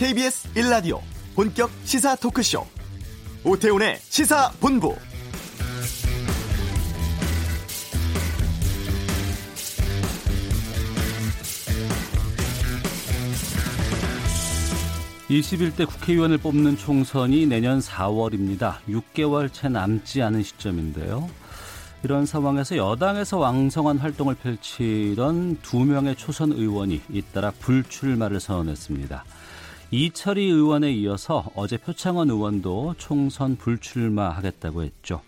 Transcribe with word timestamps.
KBS 0.00 0.48
1라디오 0.54 0.98
본격 1.34 1.70
시사 1.84 2.16
토크쇼. 2.16 2.66
오태훈의 3.44 3.98
시사본부. 4.00 4.96
(21대) 15.28 15.86
국회의원을 15.86 16.38
뽑는 16.38 16.78
총선이 16.78 17.44
내년 17.44 17.80
(4월입니다) 17.80 18.76
(6개월) 18.88 19.52
채 19.52 19.68
남지 19.68 20.22
않은 20.22 20.42
시점인데요. 20.42 21.28
이런 22.02 22.24
상황에서 22.24 22.78
여당에서 22.78 23.36
왕성한 23.36 23.98
활동을 23.98 24.34
펼치던 24.36 25.58
두 25.60 25.80
명의 25.80 26.16
초선 26.16 26.52
의원이 26.52 27.02
잇따라 27.10 27.50
불출마를 27.50 28.40
선언했습니다. 28.40 29.24
이철희 29.92 30.44
의원에 30.44 30.92
이어서 30.92 31.50
어제 31.56 31.76
표창원 31.76 32.30
의원도 32.30 32.94
총선 32.96 33.56
불출마하겠다고 33.56 34.84
했죠. 34.84 35.20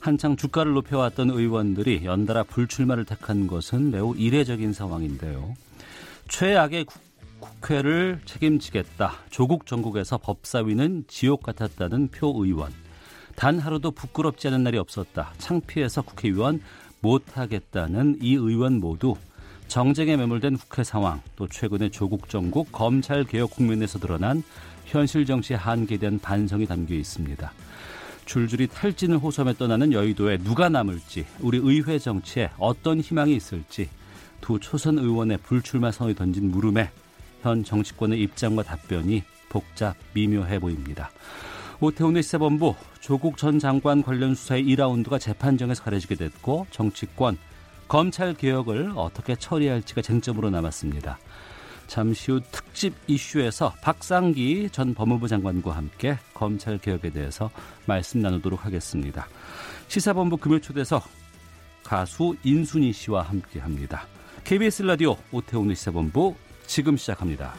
한창 0.00 0.36
주가를 0.36 0.72
높여왔던 0.72 1.30
의원들이 1.30 2.04
연달아 2.04 2.42
불출마를 2.44 3.04
택한 3.04 3.46
것은 3.46 3.92
매우 3.92 4.16
이례적인 4.16 4.72
상황인데요. 4.72 5.54
최악의 6.28 6.86
국 7.38 7.70
회를 7.70 8.20
책임지겠다. 8.24 9.12
조국 9.30 9.66
전국에서 9.66 10.18
법사위는 10.18 11.04
지옥 11.06 11.44
같았다는 11.44 12.08
표 12.08 12.44
의원. 12.44 12.72
단 13.36 13.60
하루도 13.60 13.92
부끄럽지 13.92 14.48
않은 14.48 14.64
날이 14.64 14.78
없었다. 14.78 15.32
창피해서 15.38 16.02
국회의원 16.02 16.60
못하겠다는 17.00 18.18
이 18.20 18.34
의원 18.34 18.80
모두 18.80 19.14
정쟁에 19.72 20.18
매몰된 20.18 20.58
국회 20.58 20.84
상황, 20.84 21.22
또 21.34 21.48
최근의 21.48 21.92
조국 21.92 22.28
정국 22.28 22.70
검찰 22.72 23.24
개혁 23.24 23.52
국면에서 23.52 23.98
드러난 23.98 24.42
현실 24.84 25.24
정치의 25.24 25.58
한계에 25.58 25.96
대한 25.96 26.18
반성이 26.18 26.66
담겨 26.66 26.94
있습니다. 26.94 27.50
줄줄이 28.26 28.66
탈진을 28.66 29.16
호소하며 29.16 29.54
떠나는 29.54 29.94
여의도에 29.94 30.36
누가 30.44 30.68
남을지, 30.68 31.24
우리 31.40 31.56
의회 31.56 31.98
정치에 31.98 32.50
어떤 32.58 33.00
희망이 33.00 33.34
있을지, 33.34 33.88
두 34.42 34.60
초선 34.60 34.98
의원의 34.98 35.38
불출마 35.38 35.90
선언이 35.90 36.16
던진 36.16 36.50
물음에 36.50 36.90
현 37.40 37.64
정치권의 37.64 38.20
입장과 38.20 38.64
답변이 38.64 39.22
복잡 39.48 39.96
미묘해 40.12 40.58
보입니다. 40.58 41.10
오태훈의 41.80 42.22
시사본부 42.22 42.74
조국 43.00 43.38
전 43.38 43.58
장관 43.58 44.02
관련 44.02 44.34
수사의 44.34 44.66
2라운드가 44.66 45.18
재판정에서 45.18 45.82
가려지게 45.82 46.16
됐고 46.16 46.66
정치권 46.70 47.38
검찰 47.92 48.32
개혁을 48.32 48.94
어떻게 48.96 49.36
처리할지가 49.36 50.00
쟁점으로 50.00 50.48
남았습니다. 50.48 51.18
잠시 51.86 52.32
후 52.32 52.40
특집 52.50 52.94
이슈에서 53.06 53.74
박상기 53.82 54.70
전 54.70 54.94
법무부 54.94 55.28
장관과 55.28 55.76
함께 55.76 56.16
검찰 56.32 56.78
개혁에 56.78 57.10
대해서 57.10 57.50
말씀 57.84 58.20
나누도록 58.20 58.64
하겠습니다. 58.64 59.28
시사본부 59.88 60.38
금요초대석 60.38 61.04
가수 61.84 62.34
인순이 62.42 62.94
씨와 62.94 63.24
함께합니다. 63.24 64.06
KBS 64.44 64.84
라디오 64.84 65.18
오태훈의 65.30 65.76
시사본부 65.76 66.34
지금 66.66 66.96
시작합니다. 66.96 67.52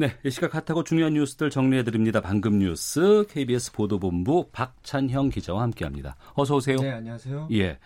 네, 0.00 0.16
이 0.24 0.30
시각 0.30 0.54
핫하고 0.54 0.82
중요한 0.82 1.12
뉴스들 1.12 1.50
정리해 1.50 1.84
드립니다. 1.84 2.22
방금 2.22 2.58
뉴스 2.58 3.26
KBS 3.28 3.72
보도본부 3.72 4.48
박찬형 4.50 5.28
기자와 5.28 5.60
함께합니다. 5.60 6.16
어서 6.32 6.56
오세요. 6.56 6.78
네, 6.78 6.90
안녕하세요. 6.90 7.48
예, 7.52 7.78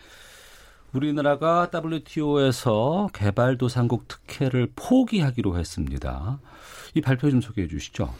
우리나라가 0.92 1.68
WTO에서 1.74 3.08
개발도상국 3.12 4.06
특혜를 4.06 4.70
포기하기로 4.76 5.58
했습니다. 5.58 6.38
이 6.94 7.00
발표 7.00 7.28
좀 7.32 7.40
소개해 7.40 7.66
주시죠. 7.66 8.14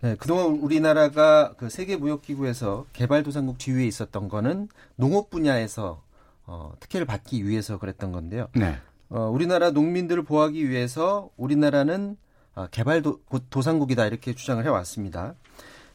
네, 0.00 0.16
그동안 0.16 0.58
우리나라가 0.58 1.54
그 1.56 1.70
세계무역기구에서 1.70 2.86
개발도상국 2.94 3.60
지위에 3.60 3.86
있었던 3.86 4.28
거는 4.28 4.66
농업 4.96 5.30
분야에서 5.30 6.02
어, 6.46 6.72
특혜를 6.80 7.06
받기 7.06 7.46
위해서 7.46 7.78
그랬던 7.78 8.10
건데요. 8.10 8.48
네. 8.56 8.76
어, 9.08 9.30
우리나라 9.30 9.70
농민들을 9.70 10.24
보호하기 10.24 10.68
위해서 10.68 11.30
우리나라는 11.36 12.16
아, 12.16 12.25
개발도상국이다 12.70 14.06
이렇게 14.06 14.34
주장을 14.34 14.64
해왔습니다. 14.64 15.34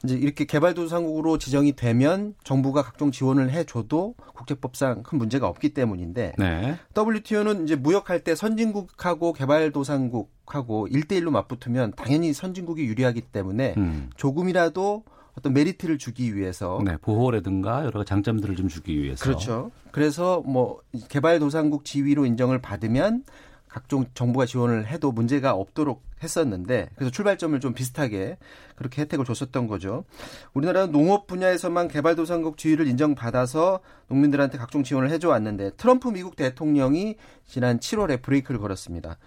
이제 0.04 0.16
이렇게 0.16 0.46
개발도상국으로 0.46 1.38
지정이 1.38 1.74
되면 1.74 2.34
정부가 2.44 2.82
각종 2.82 3.12
지원을 3.12 3.52
해줘도 3.52 4.16
국제법상 4.36 5.04
큰 5.04 5.18
문제가 5.18 5.48
없기 5.48 5.74
때문인데 5.74 6.34
네. 6.38 6.78
WTO는 6.98 7.66
이제 7.66 7.76
무역할 7.76 8.24
때 8.24 8.34
선진국하고 8.34 9.34
개발도상국하고 9.34 10.88
1대1로 10.88 11.30
맞붙으면 11.30 11.94
당연히 11.96 12.34
선진국이 12.34 12.84
유리하기 12.86 13.22
때문에 13.22 13.76
음. 13.78 14.10
조금이라도 14.16 15.04
어떤 15.38 15.54
메리트를 15.54 15.98
주기 15.98 16.36
위해서 16.36 16.82
네, 16.84 16.98
보호라든가 16.98 17.86
여러 17.86 18.04
장점들을 18.04 18.56
좀 18.56 18.68
주기 18.68 19.02
위해서 19.02 19.24
그렇죠. 19.24 19.72
그래서 19.92 20.42
뭐 20.46 20.82
개발도상국 21.10 21.86
지위로 21.86 22.26
인정을 22.26 22.60
받으면 22.60 23.24
각종 23.68 24.06
정부가 24.14 24.46
지원을 24.46 24.88
해도 24.88 25.12
문제가 25.12 25.54
없도록 25.54 26.04
했었는데 26.24 26.90
그래서 26.96 27.12
출발점을 27.12 27.60
좀 27.60 27.74
비슷하게 27.74 28.38
그렇게 28.76 29.02
혜택을 29.02 29.26
줬었던 29.26 29.68
거죠. 29.68 30.06
우리나라는 30.54 30.92
농업 30.92 31.28
분야에서만 31.28 31.88
개발도상국 31.88 32.58
지위를 32.58 32.88
인정받아서 32.88 33.80
농민들한테 34.08 34.58
각종 34.58 34.84
지원을 34.84 35.10
해줘 35.10 35.30
왔는데 35.30 35.72
트럼프 35.78 36.10
미국 36.10 36.36
대통령이 36.36 37.16
지난 37.46 37.80
7월에 37.80 38.22
브레이크를 38.22 38.60
걸었습니다. 38.60 39.18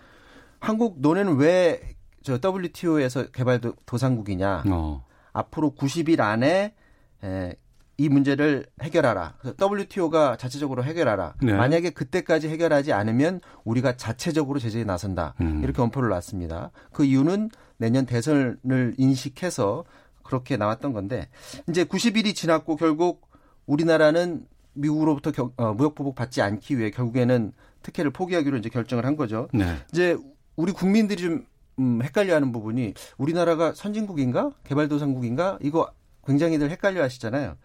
한국 0.61 1.01
너네는 1.01 1.37
왜 1.37 1.95
저 2.25 2.39
WTO에서 2.43 3.31
개발도상국이냐? 3.31 4.65
어. 4.69 5.05
앞으로 5.33 5.75
90일 5.77 6.21
안에 6.21 6.75
에, 7.23 7.55
이 7.97 8.09
문제를 8.09 8.67
해결하라. 8.83 9.35
WTO가 9.61 10.37
자체적으로 10.37 10.83
해결하라. 10.85 11.35
네. 11.43 11.53
만약에 11.53 11.91
그때까지 11.91 12.49
해결하지 12.49 12.93
않으면 12.93 13.41
우리가 13.65 13.97
자체적으로 13.97 14.59
제재에 14.59 14.85
나선다. 14.85 15.35
음. 15.41 15.63
이렇게 15.63 15.81
엄포를 15.81 16.09
놨습니다. 16.09 16.71
그 16.93 17.05
이유는 17.05 17.51
내년 17.77 18.07
대선을 18.07 18.95
인식해서 18.97 19.85
그렇게 20.23 20.57
나왔던 20.57 20.93
건데 20.93 21.29
이제 21.69 21.85
90일이 21.85 22.35
지났고 22.35 22.77
결국 22.77 23.29
우리나라는 23.67 24.47
미국으로부터 24.73 25.31
겨, 25.31 25.53
어, 25.57 25.73
무역 25.75 25.95
보복 25.95 26.15
받지 26.15 26.43
않기 26.43 26.79
위해 26.79 26.91
결국에는 26.91 27.53
특혜를 27.83 28.11
포기하기로 28.11 28.57
이제 28.57 28.69
결정을 28.69 29.05
한 29.05 29.17
거죠. 29.17 29.49
네. 29.53 29.77
이제 29.93 30.17
우리 30.57 30.73
국민들이 30.73 31.23
좀 31.23 31.47
음, 31.79 32.01
헷갈려하는 32.03 32.53
부분이 32.53 32.95
우리나라가 33.19 33.73
선진국인가 33.73 34.53
개발도상국인가 34.65 35.59
이거 35.61 35.91
굉장히들 36.27 36.71
헷갈려 36.71 37.03
하시잖아요. 37.03 37.57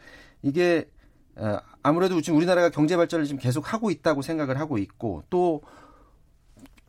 이게 0.41 0.89
어, 1.35 1.57
아무래도 1.83 2.21
지금 2.21 2.37
우리나라가 2.37 2.69
경제 2.69 2.97
발전을 2.97 3.25
지금 3.25 3.39
계속 3.39 3.73
하고 3.73 3.91
있다고 3.91 4.21
생각을 4.21 4.59
하고 4.59 4.77
있고 4.77 5.23
또 5.29 5.61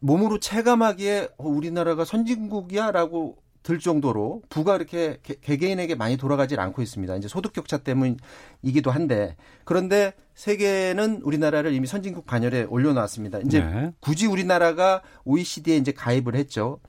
몸으로 0.01 0.41
체감하기에 0.41 1.29
어, 1.39 1.49
우리나라가 1.49 2.05
선진국이야라고 2.05 3.39
들 3.63 3.79
정도로 3.79 4.43
부가 4.49 4.77
이렇게 4.77 5.19
개, 5.23 5.35
개개인에게 5.35 5.95
많이 5.95 6.17
돌아가질 6.17 6.59
않고 6.61 6.81
있습니다. 6.81 7.17
이제 7.17 7.29
소득 7.29 7.53
격차 7.53 7.79
때문이기도 7.79 8.91
한데 8.91 9.37
그런데 9.65 10.15
세계는 10.35 11.21
우리나라를 11.23 11.75
이미 11.75 11.87
선진국 11.87 12.25
반열에 12.25 12.65
올려놨습니다. 12.65 13.41
이제 13.41 13.61
네. 13.61 13.93
굳이 14.01 14.27
우리나라가 14.27 15.03
OECD에 15.25 15.77
이제 15.77 15.93
가입을 15.93 16.35
했죠. 16.35 16.81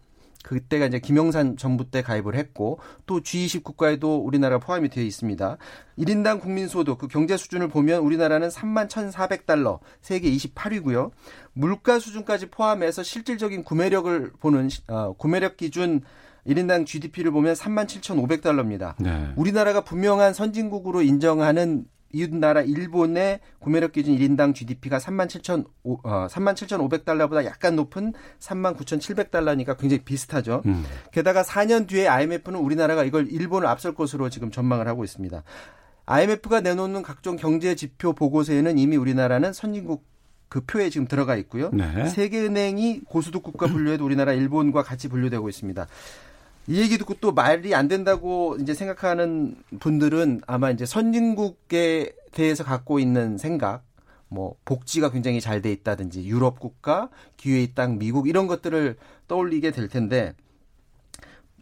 그때가 0.44 0.85
이제 0.85 1.00
김영삼 1.00 1.57
정부 1.57 1.90
때 1.90 2.02
가입을 2.02 2.35
했고 2.35 2.79
또 3.06 3.22
G20 3.22 3.63
국가에도 3.63 4.18
우리나라 4.18 4.59
포함이 4.59 4.90
되어 4.90 5.03
있습니다. 5.03 5.57
1인당 5.97 6.41
국민 6.41 6.68
소득 6.68 6.97
그 6.97 7.07
경제 7.07 7.38
수준을 7.38 7.67
보면 7.67 8.02
우리나라는 8.02 8.49
3만 8.49 8.88
1,400달러, 8.90 9.79
세계 10.02 10.32
28위고요. 10.32 11.11
물가 11.53 11.99
수준까지 11.99 12.47
포함해서 12.49 13.03
실질적인 13.03 13.64
구매력을 13.64 14.32
보는 14.40 14.70
어, 14.88 15.14
구매력 15.14 15.58
기준 15.58 16.02
1인당 16.47 16.85
GDP를 16.85 17.32
보면 17.32 17.53
3만 17.53 17.85
7,500달러입니다. 17.87 18.96
네. 18.99 19.32
우리나라가 19.35 19.82
분명한 19.82 20.34
선진국으로 20.34 21.02
인정하는 21.02 21.85
이웃 22.13 22.34
나라 22.34 22.61
일본의 22.61 23.40
구매력 23.59 23.91
기준 23.91 24.16
1인당 24.17 24.53
GDP가 24.53 24.97
3만 24.97 25.28
7천 25.28 25.66
어, 25.84 26.28
3만 26.28 26.53
7,500달러보다 26.53 27.46
약간 27.46 27.75
높은 27.75 28.13
3만 28.40 28.78
9,700달러니까 28.78 29.78
굉장히 29.78 30.03
비슷하죠. 30.03 30.61
음. 30.66 30.84
게다가 31.11 31.43
4년 31.43 31.87
뒤에 31.87 32.08
IMF는 32.08 32.59
우리나라가 32.59 33.03
이걸 33.03 33.28
일본을 33.29 33.67
앞설 33.67 33.96
것으로 33.96 34.29
지금 34.29 34.52
전망을 34.52 34.87
하고 34.87 35.03
있습니다. 35.03 35.43
IMF가 36.05 36.61
내놓는 36.61 37.03
각종 37.03 37.35
경제 37.35 37.75
지표 37.75 38.13
보고서에는 38.13 38.78
이미 38.78 38.97
우리나라는 38.97 39.53
선진국 39.53 40.03
그 40.52 40.59
표에 40.66 40.90
지금 40.90 41.08
들어가 41.08 41.37
있고요. 41.37 41.69
네. 41.72 42.09
세계은행이 42.09 43.03
고수도 43.05 43.40
국가 43.40 43.67
분류에도 43.67 44.03
우리나라 44.03 44.34
일본과 44.34 44.84
같이 44.84 45.08
분류되고 45.08 45.47
있습니다. 45.47 45.87
이 46.67 46.79
얘기 46.79 46.97
듣고 46.97 47.16
또 47.16 47.31
말이 47.31 47.73
안 47.73 47.87
된다고 47.87 48.55
이제 48.61 48.73
생각하는 48.73 49.55
분들은 49.79 50.41
아마 50.47 50.69
이제 50.72 50.85
선진국에 50.85 52.13
대해서 52.31 52.63
갖고 52.63 52.99
있는 52.99 53.37
생각, 53.37 53.84
뭐 54.28 54.55
복지가 54.63 55.11
굉장히 55.11 55.41
잘 55.41 55.61
돼 55.61 55.72
있다든지 55.72 56.25
유럽 56.28 56.59
국가, 56.59 57.09
기회의 57.35 57.73
땅, 57.73 57.99
미국 57.99 58.29
이런 58.29 58.47
것들을 58.47 58.96
떠올리게 59.28 59.72
될 59.72 59.90
텐데 59.90 60.34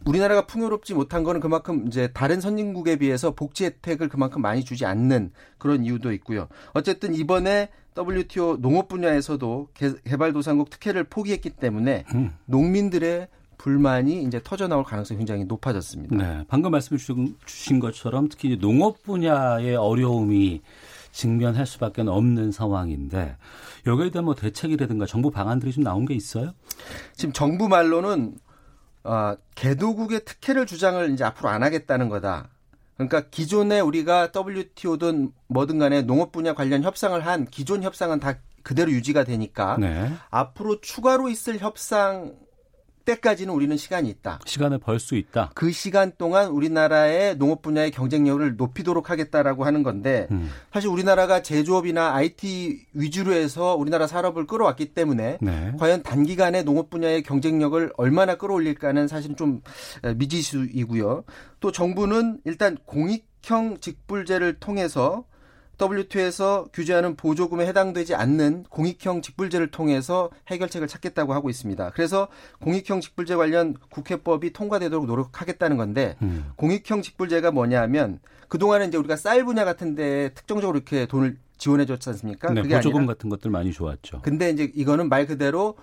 우리나라가 0.06 0.46
풍요롭지 0.46 0.94
못한 0.94 1.24
거는 1.24 1.40
그만큼 1.40 1.86
이제 1.86 2.08
다른 2.12 2.40
선진국에 2.40 2.96
비해서 2.96 3.34
복지 3.34 3.64
혜택을 3.66 4.08
그만큼 4.08 4.40
많이 4.40 4.64
주지 4.64 4.86
않는 4.86 5.32
그런 5.58 5.84
이유도 5.84 6.12
있고요. 6.12 6.48
어쨌든 6.72 7.14
이번에 7.14 7.68
WTO 7.98 8.58
농업 8.60 8.88
분야에서도 8.88 9.68
개발도상국 10.04 10.70
특혜를 10.70 11.04
포기했기 11.04 11.50
때문에 11.50 12.04
음. 12.14 12.32
농민들의 12.46 13.28
불만이 13.60 14.22
이제 14.22 14.40
터져 14.42 14.68
나올 14.68 14.84
가능성이 14.84 15.18
굉장히 15.18 15.44
높아졌습니다. 15.44 16.16
네, 16.16 16.44
방금 16.48 16.70
말씀 16.70 16.96
주신 16.96 17.78
것처럼 17.78 18.28
특히 18.30 18.58
농업 18.58 19.02
분야의 19.02 19.76
어려움이 19.76 20.62
직면할 21.12 21.66
수밖에 21.66 22.00
없는 22.00 22.52
상황인데 22.52 23.36
여기에 23.86 24.10
대한 24.10 24.24
뭐 24.24 24.34
대책이라든가 24.34 25.04
정부 25.04 25.30
방안들이 25.30 25.72
좀 25.72 25.84
나온 25.84 26.06
게 26.06 26.14
있어요? 26.14 26.54
지금 27.14 27.34
정부 27.34 27.68
말로는 27.68 28.38
어, 29.04 29.34
개도국의 29.56 30.24
특혜를 30.24 30.64
주장을 30.64 31.10
이제 31.10 31.24
앞으로 31.24 31.50
안 31.50 31.62
하겠다는 31.62 32.08
거다. 32.08 32.48
그러니까 32.94 33.28
기존에 33.28 33.80
우리가 33.80 34.30
WTO든 34.34 35.32
뭐든 35.48 35.78
간에 35.78 36.00
농업 36.00 36.32
분야 36.32 36.54
관련 36.54 36.82
협상을 36.82 37.18
한 37.26 37.44
기존 37.44 37.82
협상은 37.82 38.20
다 38.20 38.36
그대로 38.62 38.90
유지가 38.90 39.24
되니까 39.24 39.76
네. 39.78 40.10
앞으로 40.30 40.80
추가로 40.80 41.28
있을 41.28 41.58
협상 41.58 42.34
때까지는 43.14 43.52
우리는 43.52 43.76
시간이 43.76 44.08
있다. 44.08 44.40
시간을 44.44 44.78
벌 44.78 45.00
수 45.00 45.16
있다. 45.16 45.50
그 45.54 45.72
시간 45.72 46.12
동안 46.18 46.48
우리나라의 46.48 47.36
농업 47.38 47.62
분야의 47.62 47.90
경쟁력을 47.90 48.56
높이도록 48.56 49.08
하겠다라고 49.10 49.64
하는 49.64 49.82
건데 49.82 50.28
음. 50.30 50.50
사실 50.72 50.88
우리나라가 50.90 51.42
제조업이나 51.42 52.14
IT 52.14 52.86
위주로 52.92 53.32
해서 53.32 53.74
우리나라 53.74 54.06
산업을 54.06 54.46
끌어왔기 54.46 54.92
때문에 54.94 55.38
네. 55.40 55.72
과연 55.78 56.02
단기간에 56.02 56.62
농업 56.62 56.90
분야의 56.90 57.22
경쟁력을 57.22 57.92
얼마나 57.96 58.36
끌어올릴까는 58.36 59.08
사실 59.08 59.34
좀 59.36 59.62
미지수이고요. 60.16 61.24
또 61.60 61.72
정부는 61.72 62.40
일단 62.44 62.76
공익 62.84 63.28
형 63.42 63.78
직불제를 63.80 64.60
통해서 64.60 65.24
WTO에서 65.80 66.66
규제하는 66.72 67.16
보조금에 67.16 67.66
해당되지 67.66 68.14
않는 68.14 68.64
공익형 68.68 69.22
직불제를 69.22 69.70
통해서 69.70 70.30
해결책을 70.48 70.88
찾겠다고 70.88 71.32
하고 71.32 71.48
있습니다. 71.48 71.90
그래서 71.94 72.28
공익형 72.60 73.00
직불제 73.00 73.36
관련 73.36 73.74
국회법이 73.90 74.52
통과되도록 74.52 75.06
노력하겠다는 75.06 75.76
건데 75.76 76.16
음. 76.22 76.52
공익형 76.56 77.02
직불제가 77.02 77.50
뭐냐면 77.50 78.20
그동안에 78.48 78.86
이제 78.86 78.98
우리가 78.98 79.16
쌀 79.16 79.44
분야 79.44 79.64
같은 79.64 79.94
데 79.94 80.30
특정적으로 80.34 80.76
이렇게 80.76 81.06
돈을 81.06 81.38
지원해 81.56 81.86
줬지 81.86 82.08
않습니까? 82.10 82.52
네, 82.52 82.62
보조금 82.62 83.00
아니라, 83.00 83.14
같은 83.14 83.30
것들 83.30 83.50
많이 83.50 83.72
좋았죠. 83.72 84.20
근데 84.22 84.50
이제 84.50 84.70
이거는 84.74 85.08
말 85.08 85.26
그대로 85.26 85.76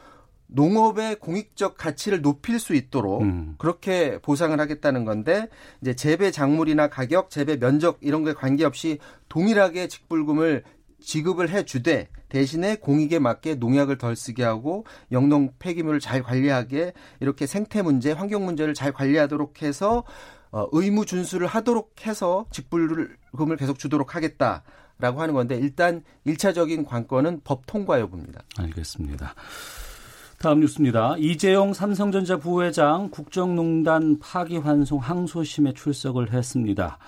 농업의 0.48 1.18
공익적 1.18 1.78
가치를 1.78 2.22
높일 2.22 2.60
수 2.60 2.74
있도록 2.74 3.22
음. 3.22 3.56
그렇게 3.58 4.20
보상을 4.20 4.58
하겠다는 4.60 5.06
건데 5.06 5.48
이제 5.82 5.94
재배 5.94 6.32
작물이나 6.32 6.88
가격, 6.88 7.30
재배 7.30 7.58
면적 7.58 7.98
이런 8.02 8.24
게 8.24 8.34
관계없이 8.34 9.00
동일하게 9.30 9.88
직불금을 9.88 10.64
지급을 11.00 11.50
해 11.50 11.64
주되 11.64 12.08
대신에 12.30 12.76
공익에 12.76 13.20
맞게 13.20 13.56
농약을 13.56 13.98
덜 13.98 14.16
쓰게 14.16 14.44
하고 14.44 14.86
영농 15.12 15.52
폐기물을 15.60 16.00
잘 16.00 16.24
관리하게 16.24 16.94
이렇게 17.20 17.46
생태 17.46 17.82
문제, 17.82 18.12
환경 18.12 18.46
문제를 18.46 18.74
잘 18.74 18.92
관리하도록 18.92 19.62
해서 19.62 20.04
어, 20.52 20.68
의무 20.72 21.06
준수를 21.06 21.46
하도록 21.46 21.94
해서 22.06 22.46
직불금을 22.52 23.58
계속 23.58 23.80
주도록 23.80 24.16
하겠다 24.16 24.64
라고 25.00 25.22
하는 25.22 25.34
건데 25.34 25.56
일단 25.58 26.04
일차적인 26.26 26.86
관건은 26.86 27.42
법 27.44 27.68
통과 27.68 28.00
여부입니다. 28.00 28.42
알겠습니다. 28.58 29.36
다음 30.39 30.60
뉴스입니다. 30.60 31.16
이재용 31.18 31.74
삼성전자 31.74 32.38
부회장 32.38 33.10
국정농단 33.10 34.19
파기환송 34.19 35.00
항소심에 35.00 35.74
출석을 35.74 36.31
했습니다. 36.31 37.00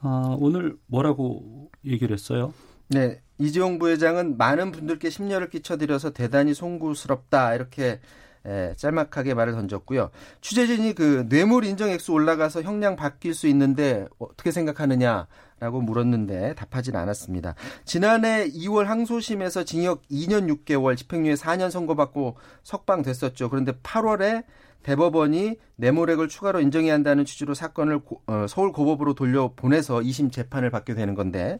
아, 0.00 0.36
오늘 0.40 0.76
뭐라고 0.86 1.70
얘기를 1.84 2.12
했어요? 2.12 2.52
네, 2.88 3.22
이재용 3.38 3.78
부회장은 3.78 4.36
많은 4.36 4.72
분들께 4.72 5.10
심려를 5.10 5.48
끼쳐드려서 5.48 6.10
대단히 6.10 6.54
송구스럽다 6.54 7.54
이렇게 7.54 8.00
예, 8.48 8.74
짤막하게 8.76 9.34
말을 9.34 9.52
던졌고요. 9.52 10.10
취재진이 10.40 10.94
그 10.94 11.28
뇌물 11.28 11.64
인정 11.64 11.88
액수 11.90 12.12
올라가서 12.12 12.62
형량 12.62 12.96
바뀔 12.96 13.34
수 13.34 13.46
있는데 13.46 14.06
어떻게 14.18 14.50
생각하느냐 14.50 15.28
라고 15.58 15.80
물었는데 15.80 16.54
답하진 16.54 16.96
않았습니다. 16.96 17.54
지난해 17.84 18.46
2월 18.50 18.84
항소심에서 18.84 19.64
징역 19.64 20.02
2년 20.08 20.54
6개월, 20.64 20.96
집행유예 20.96 21.34
4년 21.34 21.70
선고받고 21.70 22.36
석방됐었죠. 22.62 23.48
그런데 23.48 23.72
8월에 23.72 24.44
대법원이 24.82 25.56
뇌물액을 25.76 26.28
추가로 26.28 26.60
인정해야 26.60 26.94
한다는 26.94 27.24
취지로 27.24 27.54
사건을 27.54 28.00
고, 28.00 28.22
어, 28.26 28.46
서울 28.48 28.72
고법으로 28.72 29.14
돌려보내서 29.14 30.00
2심 30.00 30.30
재판을 30.30 30.70
받게 30.70 30.94
되는 30.94 31.14
건데 31.14 31.58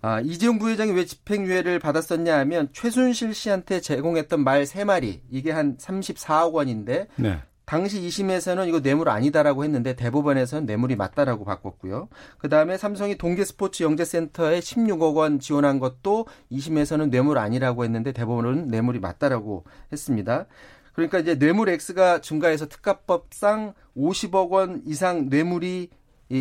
아, 0.00 0.20
이재용 0.20 0.58
부회장이 0.58 0.92
왜 0.92 1.04
집행유예를 1.04 1.80
받았었냐 1.80 2.38
하면 2.38 2.68
최순실 2.72 3.34
씨한테 3.34 3.80
제공했던 3.80 4.42
말 4.44 4.62
3마리 4.62 5.20
이게 5.28 5.50
한 5.50 5.76
34억 5.76 6.52
원인데 6.52 7.08
네. 7.16 7.40
당시 7.68 8.00
2심에서는 8.00 8.66
이거 8.66 8.80
뇌물 8.80 9.10
아니다라고 9.10 9.62
했는데 9.62 9.94
대법원에서는 9.94 10.64
뇌물이 10.64 10.96
맞다라고 10.96 11.44
바꿨고요. 11.44 12.08
그 12.38 12.48
다음에 12.48 12.78
삼성이 12.78 13.18
동계 13.18 13.44
스포츠 13.44 13.82
영재센터에 13.82 14.60
16억 14.60 15.16
원 15.16 15.38
지원한 15.38 15.78
것도 15.78 16.26
2심에서는 16.50 17.10
뇌물 17.10 17.36
아니라고 17.36 17.84
했는데 17.84 18.12
대법원은 18.12 18.68
뇌물이 18.68 19.00
맞다라고 19.00 19.64
했습니다. 19.92 20.46
그러니까 20.94 21.18
이제 21.18 21.38
뇌물 21.38 21.68
X가 21.68 22.22
증가해서 22.22 22.68
특가법상 22.68 23.74
50억 23.94 24.48
원 24.48 24.80
이상 24.86 25.28
뇌물이 25.28 25.90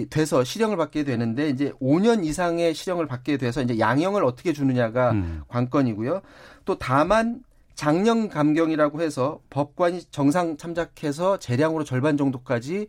돼서 0.10 0.46
실형을 0.46 0.78
받게 0.78 1.04
되는데 1.04 1.50
이제 1.50 1.74
5년 1.82 2.24
이상의 2.24 2.74
실형을 2.74 3.06
받게 3.06 3.36
돼서 3.36 3.62
이제 3.62 3.80
양형을 3.80 4.24
어떻게 4.24 4.54
주느냐가 4.54 5.12
음. 5.12 5.42
관건이고요. 5.50 6.22
또 6.64 6.78
다만 6.78 7.42
작년 7.78 8.28
감경이라고 8.28 9.02
해서 9.02 9.40
법관이 9.52 10.06
정상 10.10 10.58
참작해서 10.58 11.38
재량으로 11.38 11.84
절반 11.84 12.18
정도까지 12.18 12.88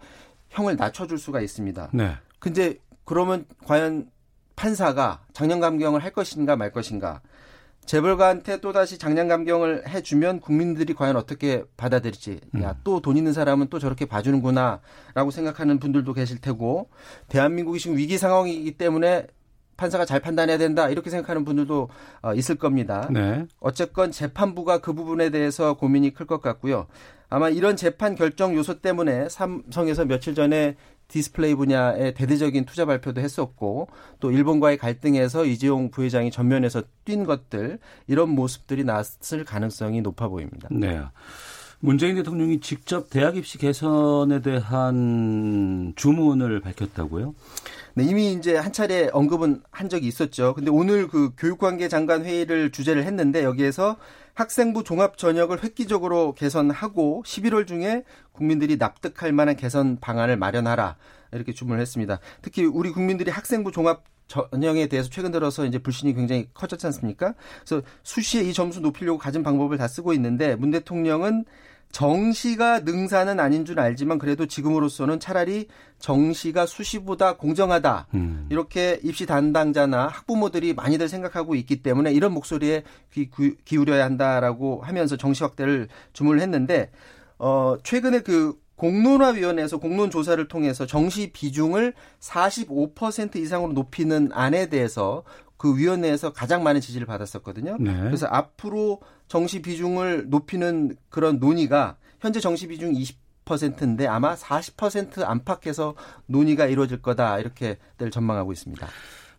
형을 0.49 0.77
낮춰줄 0.77 1.19
수가 1.19 1.43
있습니다. 1.43 1.91
네. 1.93 2.15
근데 2.39 2.77
그러면 3.05 3.45
과연 3.67 4.11
판사가 4.57 5.21
작년 5.35 5.61
감경을 5.61 6.03
할 6.03 6.11
것인가 6.11 6.57
말 6.57 6.73
것인가? 6.73 7.21
재벌가한테 7.85 8.61
또다시 8.61 8.97
작년 8.99 9.29
감경을 9.29 9.89
해주면 9.89 10.41
국민들이 10.41 10.95
과연 10.95 11.17
어떻게 11.17 11.65
받아들일지. 11.77 12.41
음. 12.55 12.63
야, 12.63 12.75
또 12.83 13.01
돈 13.01 13.19
있는 13.19 13.35
사람은 13.35 13.69
또 13.69 13.79
저렇게 13.79 14.07
봐주는구나. 14.07 14.81
라고 15.15 15.31
생각하는 15.31 15.79
분들도 15.79 16.13
계실 16.15 16.39
테고, 16.39 16.89
대한민국이 17.29 17.79
지금 17.79 17.97
위기 17.99 18.17
상황이기 18.17 18.73
때문에 18.79 19.27
판사가 19.79 20.05
잘 20.05 20.21
판단해야 20.21 20.59
된다 20.59 20.91
이렇게 20.91 21.09
생각하는 21.09 21.47
분들도 21.47 21.89
어, 22.21 22.35
있을 22.35 22.57
겁니다. 22.57 23.09
네. 23.11 23.47
어쨌건 23.61 24.11
재판부가 24.13 24.79
그 24.79 24.93
부분에 24.93 25.31
대해서 25.31 25.75
고민이 25.75 26.13
클 26.13 26.27
것 26.27 26.43
같고요. 26.43 26.87
아마 27.31 27.49
이런 27.49 27.77
재판 27.77 28.15
결정 28.15 28.55
요소 28.55 28.81
때문에 28.81 29.29
삼성에서 29.31 30.05
며칠 30.05 30.35
전에 30.35 30.77
디스플레이 31.09 31.55
분야에 31.55 32.13
대대적인 32.13 32.67
투자 32.67 32.85
발표도 32.85 33.21
했었고 33.23 33.89
또 34.21 34.31
일본과의 34.31 34.77
갈등에서 34.77 35.47
이재용 35.47 35.91
부회장이 35.91 36.31
전면에서 36.31 36.83
뛴 37.07 37.25
것들 37.25 37.79
이런 38.09 38.29
모습들이 38.31 38.85
났을 38.85 39.45
가능성이 39.45 40.03
높아 40.03 40.29
보입니다. 40.29 40.69
네. 40.71 41.01
문재인 41.81 42.17
대통령이 42.17 42.61
직접 42.61 43.09
대학 43.09 43.37
입시 43.37 43.57
개선에 43.57 44.43
대한 44.43 45.93
주문을 45.95 46.61
밝혔다고요? 46.61 47.35
네, 47.95 48.05
이미 48.05 48.33
이제 48.33 48.57
한 48.57 48.73
차례 48.73 49.09
언급은 49.13 49.63
한 49.71 49.89
적이 49.89 50.09
있었죠. 50.09 50.55
근데 50.55 50.71
오늘 50.71 51.07
그 51.07 51.31
교육관계 51.37 51.89
장관 51.89 52.25
회의를 52.25 52.71
주재를 52.73 53.05
했는데 53.05 53.45
여기에서 53.45 53.97
학생부 54.35 54.83
종합 54.83 55.19
전역을 55.19 55.63
획기적으로 55.63 56.35
개선하고 56.35 57.23
11월 57.25 57.67
중에 57.67 58.05
국민들이 58.33 58.77
납득할 58.77 59.33
만한 59.33 59.57
개선 59.57 59.99
방안을 60.01 60.37
마련하라 60.37 60.97
이렇게 61.33 61.53
주문을 61.53 61.81
했습니다. 61.81 62.19
특히 62.43 62.65
우리 62.65 62.91
국민들이 62.91 63.31
학생부 63.31 63.71
종합 63.71 64.03
전형에 64.29 64.87
대해서 64.87 65.09
최근 65.11 65.33
들어서 65.33 65.65
이제 65.65 65.79
불신이 65.79 66.15
굉장히 66.15 66.49
커졌지 66.55 66.87
않습니까? 66.87 67.35
그래서 67.65 67.85
수시에 68.03 68.43
이 68.43 68.53
점수 68.53 68.81
높이려고 68.81 69.19
가진 69.19 69.43
방법을 69.43 69.79
다 69.79 69.89
쓰고 69.89 70.13
있는데 70.13 70.55
문 70.55 70.71
대통령은 70.71 71.45
정시가 71.91 72.81
능사는 72.81 73.41
아닌 73.41 73.65
줄 73.65 73.81
알지만 73.81 74.19
그래도 74.19 74.47
지금으로서는 74.47 75.21
차라리 75.21 75.69
정시가 75.99 76.67
수시보다 76.67 77.37
공정하다. 77.37 78.09
음. 78.15 78.47
이렇게 78.51 79.01
입시 79.03 79.25
담당자나 79.25 80.09
학부모들이 80.09 80.75
많이들 80.75 81.09
생각하고 81.09 81.55
있기 81.55 81.83
때문에 81.83 82.13
이런 82.13 82.33
목소리에 82.33 82.83
귀, 83.13 83.31
기울여야 83.65 84.05
한다라고 84.05 84.83
하면서 84.83 85.17
정시 85.17 85.43
확대를 85.43 85.89
주문을 86.13 86.41
했는데 86.41 86.91
어 87.39 87.77
최근에 87.83 88.21
그 88.21 88.55
공론화위원회에서 88.79 89.79
공론 89.79 90.11
조사를 90.11 90.49
통해서 90.49 90.87
정시 90.87 91.31
비중을 91.33 91.93
45% 92.21 93.37
이상으로 93.37 93.73
높이는 93.73 94.31
안에 94.33 94.69
대해서 94.71 95.25
그 95.57 95.77
위원회에서 95.77 96.33
가장 96.33 96.63
많은 96.63 96.81
지지를 96.81 97.07
받았었거든요. 97.07 97.77
네. 97.81 97.93
그래서 98.05 98.27
앞으로 98.29 99.01
정시 99.27 99.61
비중을 99.61 100.31
높이는 100.31 100.97
그런 101.11 101.39
논의가 101.41 101.97
현재 102.21 102.41
정시 102.41 102.69
비중 102.69 102.95
20%인데 103.45 104.07
아마 104.07 104.35
40% 104.35 105.25
안팎에서 105.25 105.95
논의가 106.27 106.67
이루어질 106.67 107.03
거다 107.03 107.41
이렇게들 107.41 108.11
전망하고 108.11 108.53
있습니다. 108.53 108.87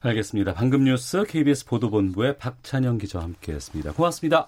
알겠습니다. 0.02 0.54
방금 0.54 0.84
뉴스 0.84 1.24
KBS 1.26 1.66
보도본부의 1.66 2.38
박찬영 2.38 2.98
기자와 2.98 3.24
함께했습니다. 3.24 3.94
고맙습니다. 3.94 4.48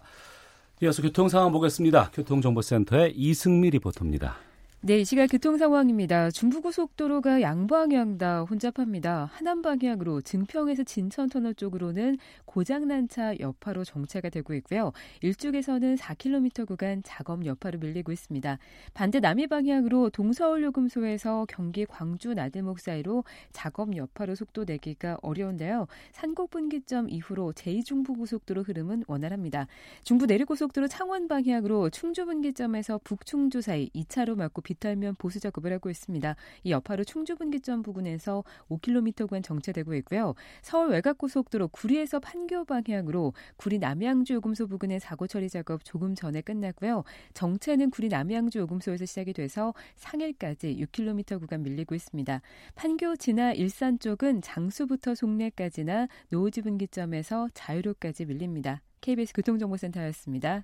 이어서 0.84 1.02
교통 1.02 1.30
상황 1.30 1.52
보겠습니다. 1.52 2.10
교통정보센터의 2.14 3.14
이승미 3.16 3.70
리포터입니다. 3.70 4.38
네, 4.84 4.98
이 4.98 5.06
시각 5.06 5.28
교통 5.28 5.60
상황입니다. 5.60 6.32
중부고속도로가 6.32 7.42
양방향 7.42 8.18
다 8.18 8.42
혼잡합니다. 8.42 9.30
하남 9.32 9.62
방향으로 9.62 10.22
증평에서 10.22 10.86
진천 10.86 11.30
터널 11.30 11.54
쪽으로는 11.54 12.18
고장난 12.46 13.08
차 13.08 13.38
여파로 13.40 13.84
정체가 13.84 14.30
되고 14.30 14.56
있고요. 14.56 14.92
일쪽에서는 15.22 15.98
4km 15.98 16.66
구간 16.66 17.04
작업 17.06 17.46
여파로 17.46 17.78
밀리고 17.78 18.12
있습니다. 18.12 18.58
반대 18.96 19.20
남이 19.20 19.46
방향으로 19.46 20.10
동서울 20.10 20.64
요금소에서 20.64 21.46
경기 21.48 21.86
광주 21.86 22.34
나들목 22.34 22.80
사이로 22.80 23.24
작업 23.52 23.96
여파로 23.96 24.34
속도 24.34 24.64
내기가 24.64 25.20
어려운데요. 25.22 25.86
산곡 26.14 26.50
분기점 26.50 27.08
이후로 27.08 27.54
제2중부고속도로 27.54 28.68
흐름은 28.68 29.04
원활합니다. 29.06 29.68
중부 30.02 30.26
내륙고속도로 30.26 30.88
창원 30.88 31.28
방향으로 31.28 31.92
충주 31.92 32.26
분기점에서 32.26 33.00
북충주 33.04 33.62
사이 33.62 33.88
2차로 33.94 34.36
막고 34.36 34.64
비탈면 34.72 35.16
보수 35.16 35.40
작업을 35.40 35.74
하고 35.74 35.90
있습니다. 35.90 36.36
이 36.64 36.72
여파로 36.72 37.04
충주 37.04 37.36
분기점 37.36 37.82
부근에서 37.82 38.44
5km 38.70 39.28
구간 39.28 39.44
정체되고 39.44 39.94
있고요. 39.96 40.34
서울 40.62 40.90
외곽 40.90 41.18
고속도로 41.18 41.68
구리에서 41.70 42.20
판교 42.20 42.66
방향으로 42.66 43.34
구리 43.58 43.80
남양주 43.80 44.36
요금소 44.36 44.68
부근의 44.68 45.00
사고 45.00 45.28
처리 45.28 45.50
작업 45.50 45.84
조금 45.84 46.16
전에 46.16 46.42
끝났고요. 46.42 47.04
정체는 47.34 47.90
구리 47.90 48.08
남양주 48.08 48.60
요금소에서 48.60 49.06
시작이 49.06 49.34
돼서 49.34 49.74
상일까지 49.96 50.78
6km 50.78 51.40
구간 51.40 51.64
밀리고 51.64 51.96
있습니다. 51.96 52.42
판교 52.76 53.18
지나 53.18 53.52
일산 53.52 54.00
쪽은 54.00 54.42
장수부터 54.42 55.16
송내까지나 55.16 56.08
노지 56.30 56.62
분기점에서 56.62 57.50
자유로까지 57.54 58.26
밀립니다. 58.26 58.82
KBS 59.02 59.34
교통정보센터였습니다. 59.34 60.64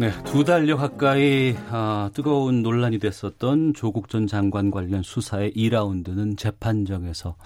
네, 0.00 0.10
두 0.24 0.44
달여 0.44 0.78
가까이 0.78 1.54
아, 1.68 2.08
뜨거운 2.14 2.62
논란이 2.62 2.98
됐었던 3.00 3.74
조국 3.74 4.08
전 4.08 4.26
장관 4.26 4.70
관련 4.70 5.02
수사의 5.02 5.52
2라운드는 5.52 6.38
재판정에서 6.38 7.36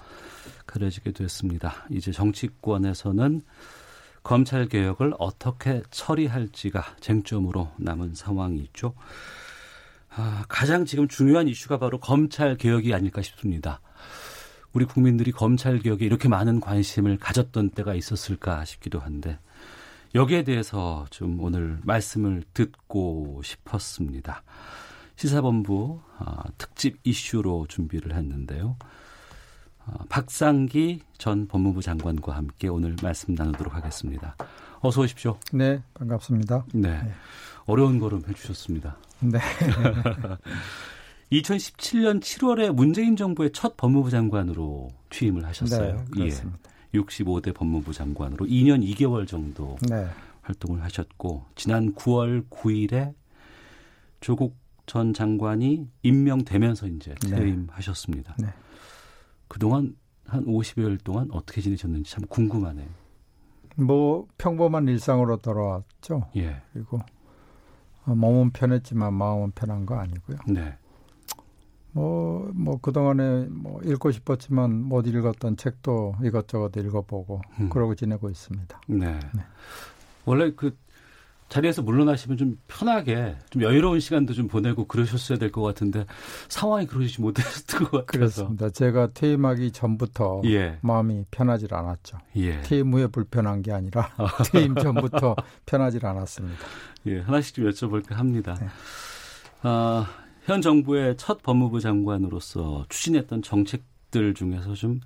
그려지게 0.65 1.11
됐습니다. 1.11 1.85
이제 1.89 2.13
정치권에서는 2.13 3.41
검찰 4.23 4.69
개혁을 4.69 5.15
어떻게 5.19 5.83
처리할지가 5.91 6.95
쟁점으로 7.01 7.71
남은 7.75 8.15
상황이 8.15 8.59
있죠. 8.59 8.93
아, 10.15 10.45
가장 10.47 10.85
지금 10.85 11.09
중요한 11.09 11.49
이슈가 11.49 11.77
바로 11.77 11.99
검찰 11.99 12.55
개혁이 12.55 12.93
아닐까 12.93 13.21
싶습니다. 13.21 13.81
우리 14.71 14.85
국민들이 14.85 15.33
검찰 15.33 15.79
개혁에 15.79 16.05
이렇게 16.05 16.29
많은 16.29 16.61
관심을 16.61 17.17
가졌던 17.17 17.71
때가 17.71 17.95
있었을까 17.95 18.63
싶기도 18.63 19.01
한데 19.01 19.39
여기에 20.15 20.43
대해서 20.43 21.05
좀 21.09 21.41
오늘 21.41 21.77
말씀을 21.83 22.43
듣고 22.53 23.41
싶었습니다. 23.43 24.43
시사본부 25.17 25.99
아, 26.17 26.43
특집 26.57 26.99
이슈로 27.03 27.65
준비를 27.67 28.15
했는데요. 28.15 28.77
아, 29.85 30.05
박상기 30.07 31.01
전 31.17 31.47
법무부 31.49 31.81
장관과 31.81 32.33
함께 32.33 32.69
오늘 32.69 32.95
말씀 33.03 33.35
나누도록 33.35 33.75
하겠습니다. 33.75 34.37
어서 34.79 35.01
오십시오. 35.01 35.37
네, 35.51 35.83
반갑습니다. 35.95 36.65
네. 36.73 37.01
네. 37.01 37.13
어려운 37.65 37.99
걸음 37.99 38.23
해주셨습니다. 38.25 38.95
네. 39.19 39.39
2017년 41.33 42.21
7월에 42.21 42.71
문재인 42.71 43.17
정부의 43.17 43.51
첫 43.51 43.75
법무부 43.75 44.11
장관으로 44.11 44.87
취임을 45.09 45.43
하셨어요. 45.45 45.97
네, 45.97 46.05
그렇습니다. 46.11 46.59
예. 46.69 46.74
65대 47.01 47.53
법무부 47.53 47.93
장관으로 47.93 48.45
2년 48.45 48.83
2개월 48.93 49.27
정도 49.27 49.77
네. 49.89 50.07
활동을 50.41 50.83
하셨고 50.83 51.45
지난 51.55 51.93
9월 51.93 52.47
9일에 52.49 53.13
조국 54.19 54.55
전 54.85 55.13
장관이 55.13 55.87
임명되면서 56.03 56.87
이제 56.87 57.15
네. 57.27 57.35
퇴임하셨습니다. 57.35 58.35
네. 58.39 58.47
그동안 59.47 59.95
한 60.25 60.45
50여일 60.45 61.03
동안 61.03 61.29
어떻게 61.31 61.61
지내셨는지 61.61 62.11
참 62.11 62.25
궁금하네요. 62.27 62.87
뭐 63.77 64.27
평범한 64.37 64.87
일상으로 64.87 65.37
돌아왔죠. 65.37 66.29
예. 66.37 66.61
그리고 66.73 66.99
어, 68.05 68.15
몸은 68.15 68.51
편했지만 68.51 69.13
마음은 69.13 69.51
편한 69.51 69.85
거 69.85 69.95
아니고요. 69.95 70.37
네. 70.47 70.77
뭐, 71.95 72.51
뭐, 72.53 72.77
그동안에 72.81 73.47
뭐 73.49 73.79
읽고 73.85 74.11
싶었지만 74.11 74.83
못 74.83 75.07
읽었던 75.07 75.55
책도 75.55 76.15
이것저것 76.25 76.75
읽어보고 76.75 77.41
음. 77.61 77.69
그러고 77.69 77.95
지내고 77.95 78.29
있습니다. 78.29 78.81
네. 78.87 79.17
네. 79.33 79.41
원래 80.25 80.51
그 80.57 80.75
자리에서 81.47 81.83
물러나시면 81.83 82.37
좀 82.37 82.59
편하게 82.67 83.37
좀 83.49 83.61
여유로운 83.61 84.01
시간도 84.01 84.33
좀 84.33 84.49
보내고 84.49 84.87
그러셨어야 84.87 85.37
될 85.37 85.51
것 85.51 85.61
같은데 85.61 86.05
상황이 86.49 86.85
그러지 86.85 87.21
못했던 87.21 87.83
것 87.85 88.05
같아서. 88.05 88.07
그렇습니다. 88.07 88.69
제가 88.71 89.07
퇴임하기 89.13 89.71
전부터 89.71 90.41
예. 90.47 90.77
마음이 90.81 91.23
편하질 91.31 91.73
않았죠. 91.73 92.17
예. 92.37 92.61
퇴임 92.63 92.91
후에 92.91 93.07
불편한 93.07 93.61
게 93.61 93.71
아니라 93.71 94.09
퇴임 94.51 94.75
전부터 94.75 95.35
편하질 95.65 96.05
않았습니다. 96.05 96.59
예. 97.05 97.19
하나씩 97.21 97.55
좀 97.55 97.69
여쭤볼까 97.69 98.15
합니다. 98.15 98.57
네. 98.59 98.67
아, 99.61 100.07
현 100.45 100.61
정부의 100.61 101.17
첫 101.17 101.41
법무부 101.43 101.79
장관으로서 101.79 102.85
추진했던 102.89 103.41
정책들 103.41 104.33
중에서 104.33 104.73
좀 104.73 104.99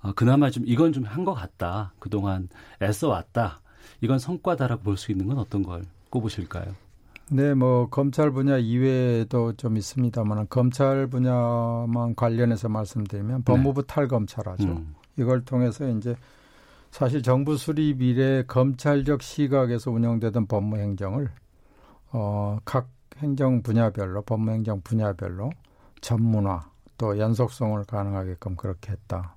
아, 0.00 0.12
그나마 0.14 0.50
좀 0.50 0.64
이건 0.66 0.92
좀 0.92 1.04
한 1.06 1.24
것 1.24 1.32
같다. 1.34 1.92
그동안 1.98 2.48
애써 2.82 3.08
왔다. 3.08 3.60
이건 4.00 4.18
성과다라고 4.18 4.82
볼 4.82 4.96
수 4.96 5.12
있는 5.12 5.26
건 5.26 5.38
어떤 5.38 5.62
걸 5.62 5.82
꼽으실까요? 6.10 6.74
네, 7.30 7.54
뭐 7.54 7.88
검찰 7.88 8.30
분야 8.32 8.58
이외에도 8.58 9.54
좀 9.54 9.76
있습니다만 9.78 10.46
검찰 10.50 11.06
분야만 11.06 12.14
관련해서 12.16 12.68
말씀드리면 12.68 13.44
법무부 13.44 13.86
탈검찰하죠. 13.86 14.64
음. 14.64 14.94
이걸 15.16 15.44
통해서 15.44 15.88
이제 15.88 16.16
사실 16.90 17.22
정부 17.22 17.56
수립 17.56 18.02
이래 18.02 18.42
검찰적 18.46 19.22
시각에서 19.22 19.90
운영되던 19.90 20.46
법무행정을 20.46 21.30
어, 22.12 22.58
각 22.64 22.88
행정 23.18 23.62
분야별로 23.62 24.22
법무 24.22 24.50
행정 24.50 24.80
분야별로 24.82 25.50
전문화 26.00 26.70
또 26.98 27.18
연속성을 27.18 27.82
가능하게끔 27.84 28.56
그렇게 28.56 28.92
했다. 28.92 29.34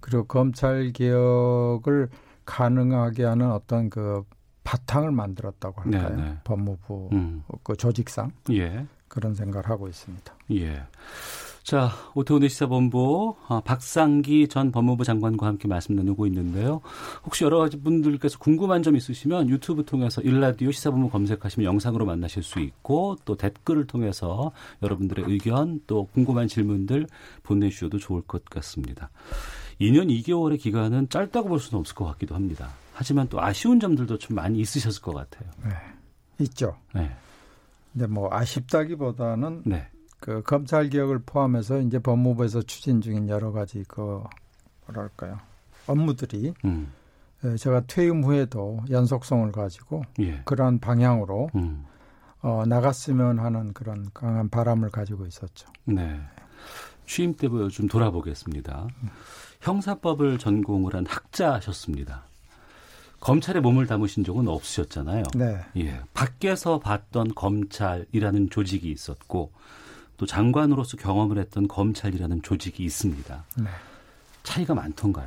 그리고 0.00 0.24
검찰 0.24 0.92
개혁을 0.92 2.08
가능하게 2.44 3.24
하는 3.24 3.50
어떤 3.52 3.90
그 3.90 4.24
바탕을 4.64 5.10
만들었다고 5.12 5.82
할까요? 5.82 6.16
네, 6.16 6.22
네. 6.22 6.38
법무부 6.44 7.10
음. 7.12 7.42
그 7.62 7.76
조직상 7.76 8.30
예. 8.50 8.86
그런 9.08 9.34
생각을 9.34 9.68
하고 9.68 9.88
있습니다. 9.88 10.34
예. 10.52 10.82
자, 11.62 11.90
오태훈의 12.14 12.48
시사본부 12.48 13.36
아, 13.48 13.60
박상기 13.60 14.48
전 14.48 14.72
법무부 14.72 15.04
장관과 15.04 15.46
함께 15.46 15.68
말씀 15.68 15.94
나누고 15.94 16.26
있는데요. 16.26 16.80
혹시 17.24 17.44
여러 17.44 17.58
가지 17.58 17.78
분들께서 17.80 18.38
궁금한 18.38 18.82
점 18.82 18.96
있으시면 18.96 19.48
유튜브 19.50 19.84
통해서 19.84 20.20
일라디오 20.22 20.70
시사본부 20.70 21.10
검색하시면 21.10 21.64
영상으로 21.64 22.06
만나실 22.06 22.42
수 22.42 22.60
있고 22.60 23.16
또 23.24 23.36
댓글을 23.36 23.86
통해서 23.86 24.52
여러분들의 24.82 25.26
의견 25.28 25.80
또 25.86 26.06
궁금한 26.12 26.48
질문들 26.48 27.06
보내주셔도 27.42 27.98
좋을 27.98 28.22
것 28.22 28.44
같습니다. 28.46 29.10
2년 29.80 30.08
2개월의 30.08 30.58
기간은 30.58 31.08
짧다고 31.08 31.48
볼 31.48 31.60
수는 31.60 31.80
없을 31.80 31.94
것 31.94 32.04
같기도 32.06 32.34
합니다. 32.34 32.70
하지만 32.92 33.28
또 33.28 33.40
아쉬운 33.40 33.80
점들도 33.80 34.18
좀 34.18 34.36
많이 34.36 34.60
있으셨을 34.60 35.02
것 35.02 35.14
같아요. 35.14 35.48
네. 35.64 35.70
있죠. 36.44 36.76
네. 36.94 37.10
근데 37.92 38.06
뭐 38.06 38.28
아쉽다기보다는 38.32 39.62
네. 39.66 39.88
그 40.20 40.42
검찰 40.42 40.88
개혁을 40.90 41.20
포함해서 41.20 41.80
이제 41.80 41.98
법무부에서 41.98 42.62
추진 42.62 43.00
중인 43.00 43.28
여러 43.28 43.52
가지 43.52 43.84
그 43.88 44.22
뭐랄까요 44.86 45.38
업무들이 45.86 46.52
음. 46.64 46.92
예, 47.44 47.56
제가 47.56 47.82
퇴임 47.86 48.22
후에도 48.22 48.80
연속성을 48.90 49.50
가지고 49.52 50.02
예. 50.20 50.42
그러한 50.44 50.78
방향으로 50.78 51.48
음. 51.54 51.84
어, 52.42 52.64
나갔으면 52.66 53.38
하는 53.38 53.72
그런 53.72 54.10
강한 54.12 54.48
바람을 54.48 54.90
가지고 54.90 55.26
있었죠. 55.26 55.68
네. 55.84 56.20
취임 57.06 57.34
때부터 57.34 57.68
좀 57.68 57.88
돌아보겠습니다. 57.88 58.86
형사법을 59.60 60.38
전공을 60.38 60.94
한 60.94 61.06
학자셨습니다. 61.06 62.24
검찰에 63.20 63.60
몸을 63.60 63.86
담으신 63.86 64.24
적은 64.24 64.48
없으셨잖아요. 64.48 65.24
네. 65.34 65.60
예. 65.76 66.00
밖에서 66.14 66.78
봤던 66.78 67.34
검찰이라는 67.34 68.50
조직이 68.50 68.90
있었고 68.90 69.52
또 70.20 70.26
장관으로서 70.26 70.98
경험을 70.98 71.38
했던 71.38 71.66
검찰이라는 71.66 72.42
조직이 72.42 72.84
있습니다. 72.84 73.42
네. 73.56 73.64
차이가 74.42 74.74
많던가요? 74.74 75.26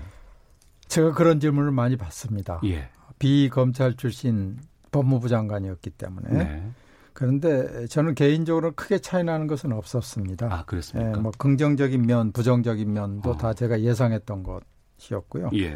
제가 0.88 1.14
그런 1.14 1.40
질문을 1.40 1.72
많이 1.72 1.98
받습니다. 1.98 2.62
예. 2.66 2.90
비검찰 3.18 3.96
출신 3.96 4.60
법무부 4.92 5.30
장관이었기 5.30 5.90
때문에. 5.90 6.30
네. 6.30 6.72
그런데 7.14 7.88
저는 7.88 8.14
개인적으로 8.14 8.74
크게 8.74 9.00
차이 9.00 9.24
나는 9.24 9.48
것은 9.48 9.72
없었습니다. 9.72 10.54
아, 10.54 10.64
그렇습니까? 10.66 11.10
예, 11.10 11.16
뭐 11.20 11.32
긍정적인 11.40 12.04
면, 12.04 12.32
부정적인 12.32 12.94
면도 12.94 13.32
어. 13.32 13.38
다 13.38 13.56
제가 13.56 13.82
예상했던 13.82 14.44
것이었고요. 14.44 15.50
예. 15.56 15.76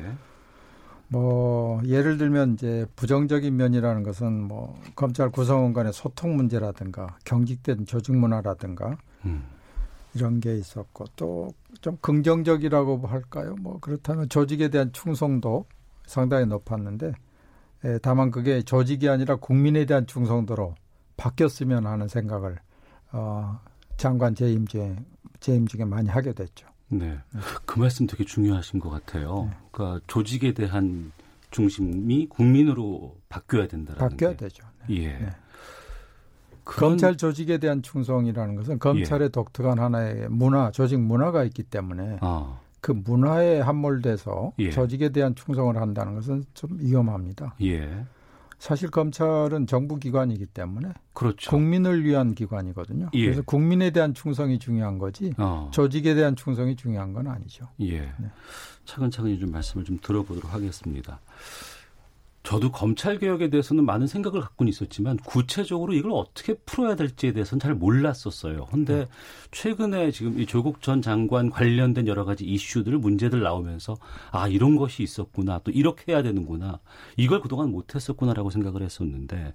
뭐 1.09 1.81
예를 1.85 2.17
들면 2.17 2.53
이제 2.53 2.85
부정적인 2.95 3.55
면이라는 3.55 4.03
것은 4.03 4.43
뭐 4.43 4.77
검찰 4.95 5.29
구성원 5.29 5.73
간의 5.73 5.93
소통 5.93 6.35
문제라든가 6.35 7.17
경직된 7.23 7.85
조직 7.85 8.15
문화라든가 8.15 8.97
음. 9.25 9.43
이런 10.13 10.39
게 10.39 10.57
있었고 10.57 11.05
또 11.15 11.53
좀 11.81 11.97
긍정적이라고 12.01 13.07
할까요? 13.07 13.55
뭐 13.59 13.79
그렇다면 13.79 14.29
조직에 14.29 14.69
대한 14.69 14.91
충성도 14.93 15.65
상당히 16.05 16.45
높았는데 16.45 17.13
예, 17.85 17.99
다만 18.01 18.31
그게 18.31 18.61
조직이 18.61 19.07
아니라 19.09 19.35
국민에 19.35 19.85
대한 19.85 20.07
충성도로 20.07 20.75
바뀌었으면 21.15 21.85
하는 21.85 22.07
생각을 22.07 22.57
어, 23.11 23.59
장관 23.97 24.35
재임 24.35 24.65
중에 24.67 24.95
재임 25.39 25.67
중에 25.67 25.85
많이 25.85 26.09
하게 26.09 26.33
됐죠. 26.33 26.67
네. 26.89 27.17
그 27.65 27.79
말씀 27.79 28.08
되게 28.08 28.24
중요하신 28.24 28.79
것 28.79 28.89
같아요. 28.89 29.48
네. 29.50 29.58
그러니까 29.72 30.01
조직에 30.08 30.53
대한 30.53 31.12
중심이 31.51 32.27
국민으로 32.27 33.15
바뀌어야 33.29 33.67
된다라는 33.67 34.10
바뀌어야 34.10 34.32
게. 34.32 34.38
되죠. 34.38 34.65
예. 34.89 35.08
네. 35.10 35.29
그런- 36.63 36.91
검찰 36.91 37.15
조직에 37.15 37.58
대한 37.60 37.82
충성이라는 37.82 38.56
것은 38.56 38.79
검찰의 38.79 39.29
독특한 39.29 39.79
하나의 39.79 40.27
문화, 40.29 40.70
조직 40.72 41.00
문화가 41.00 41.44
있기 41.46 41.63
때문에 41.63 42.17
아, 42.22 42.60
그 42.82 42.91
문화에 42.91 43.62
함몰돼서 43.62 44.51
예. 44.60 44.70
조직에 44.70 45.10
대한 45.10 45.34
충성을 45.36 45.75
한다는 45.77 46.15
것은 46.15 46.44
좀 46.53 46.77
위험합니다. 46.79 47.56
예. 47.63 48.06
사실 48.59 48.89
검찰은 48.89 49.67
정부 49.67 49.97
기관이기 49.97 50.47
때문에 50.47 50.93
그렇죠. 51.13 51.51
국민을 51.51 52.03
위한 52.03 52.33
기관이거든요. 52.33 53.09
예. 53.13 53.25
그래서 53.25 53.41
국민에 53.43 53.91
대한 53.91 54.13
충성이 54.13 54.57
중요한 54.57 54.97
거지 54.97 55.33
어. 55.37 55.69
조직에 55.73 56.15
대한 56.15 56.35
충성이 56.35 56.75
중요한 56.75 57.13
건 57.13 57.27
아니죠. 57.27 57.67
예. 57.81 57.99
네. 57.99 58.31
차근차근히 58.85 59.37
좀 59.39 59.51
말씀을 59.51 59.85
좀 59.85 59.99
들어보도록 60.01 60.53
하겠습니다. 60.53 61.19
저도 62.47 62.71
검찰 62.71 63.19
개혁에 63.19 63.49
대해서는 63.49 63.85
많은 63.85 64.07
생각을 64.07 64.39
갖고는 64.39 64.69
있었지만 64.69 65.17
구체적으로 65.17 65.93
이걸 65.93 66.13
어떻게 66.13 66.53
풀어야 66.53 66.95
될지에 66.95 67.33
대해서는 67.33 67.59
잘 67.59 67.75
몰랐었어요. 67.75 68.67
근데 68.71 68.99
네. 68.99 69.07
최근에 69.51 70.11
지금 70.11 70.39
이 70.39 70.45
조국 70.45 70.81
전 70.81 71.01
장관 71.01 71.49
관련된 71.49 72.07
여러 72.07 72.23
가지 72.23 72.45
이슈들 72.45 72.99
문제들 72.99 73.41
나오면서 73.41 73.97
아 74.31 74.47
이런 74.47 74.77
것이 74.77 75.03
있었구나 75.03 75.60
또 75.65 75.71
이렇게 75.71 76.13
해야 76.13 76.23
되는구나 76.23 76.79
이걸 77.17 77.41
그동안 77.41 77.69
못했었구나라고 77.69 78.49
생각을 78.49 78.81
했었는데 78.81 79.53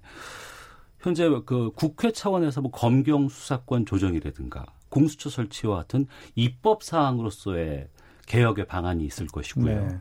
현재 0.99 1.27
그 1.47 1.71
국회 1.73 2.11
차원에서 2.11 2.61
뭐 2.61 2.69
검경 2.69 3.27
수사권 3.27 3.87
조정이라든가 3.87 4.67
공수처 4.89 5.31
설치와 5.31 5.77
같은 5.77 6.05
입법 6.35 6.83
사항으로서의 6.83 7.87
개혁의 8.25 8.65
방안이 8.65 9.05
있을 9.05 9.27
것이고요. 9.27 9.87
네. 9.87 9.99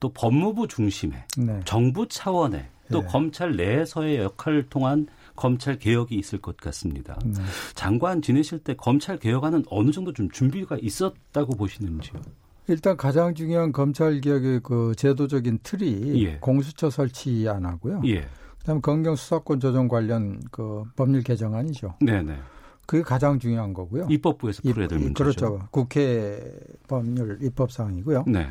또 0.00 0.10
법무부 0.10 0.68
중심의 0.68 1.24
네. 1.38 1.60
정부 1.64 2.06
차원의 2.06 2.66
또 2.90 3.02
네. 3.02 3.06
검찰 3.08 3.56
내에서의 3.56 4.18
역할을 4.18 4.68
통한 4.68 5.06
검찰 5.36 5.78
개혁이 5.78 6.14
있을 6.16 6.40
것 6.40 6.56
같습니다. 6.56 7.18
네. 7.24 7.42
장관 7.74 8.22
지내실 8.22 8.60
때 8.60 8.74
검찰 8.74 9.18
개혁안은 9.18 9.64
어느 9.70 9.90
정도 9.90 10.12
좀 10.12 10.30
준비가 10.30 10.76
있었다고 10.80 11.56
보시는지요? 11.56 12.20
일단 12.68 12.96
가장 12.96 13.34
중요한 13.34 13.72
검찰 13.72 14.20
개혁의 14.20 14.60
그 14.62 14.92
제도적인 14.96 15.60
틀이 15.62 16.24
예. 16.24 16.36
공수처 16.38 16.90
설치 16.90 17.48
안 17.48 17.64
하고요. 17.64 18.02
예, 18.04 18.26
그다음 18.58 18.78
에 18.78 18.80
검경 18.82 19.16
수사권 19.16 19.58
조정 19.58 19.88
관련 19.88 20.40
그 20.50 20.84
법률 20.94 21.22
개정안이죠. 21.22 21.94
네네. 22.00 22.38
그게 22.88 23.02
가장 23.02 23.38
중요한 23.38 23.74
거고요. 23.74 24.06
입법부에서 24.08 24.62
풀어야 24.62 24.88
될 24.88 24.98
입- 24.98 25.02
문제죠. 25.04 25.22
그렇죠. 25.22 25.68
국회 25.70 26.40
법률 26.88 27.38
입법 27.42 27.70
사항이고요. 27.70 28.24
네, 28.26 28.48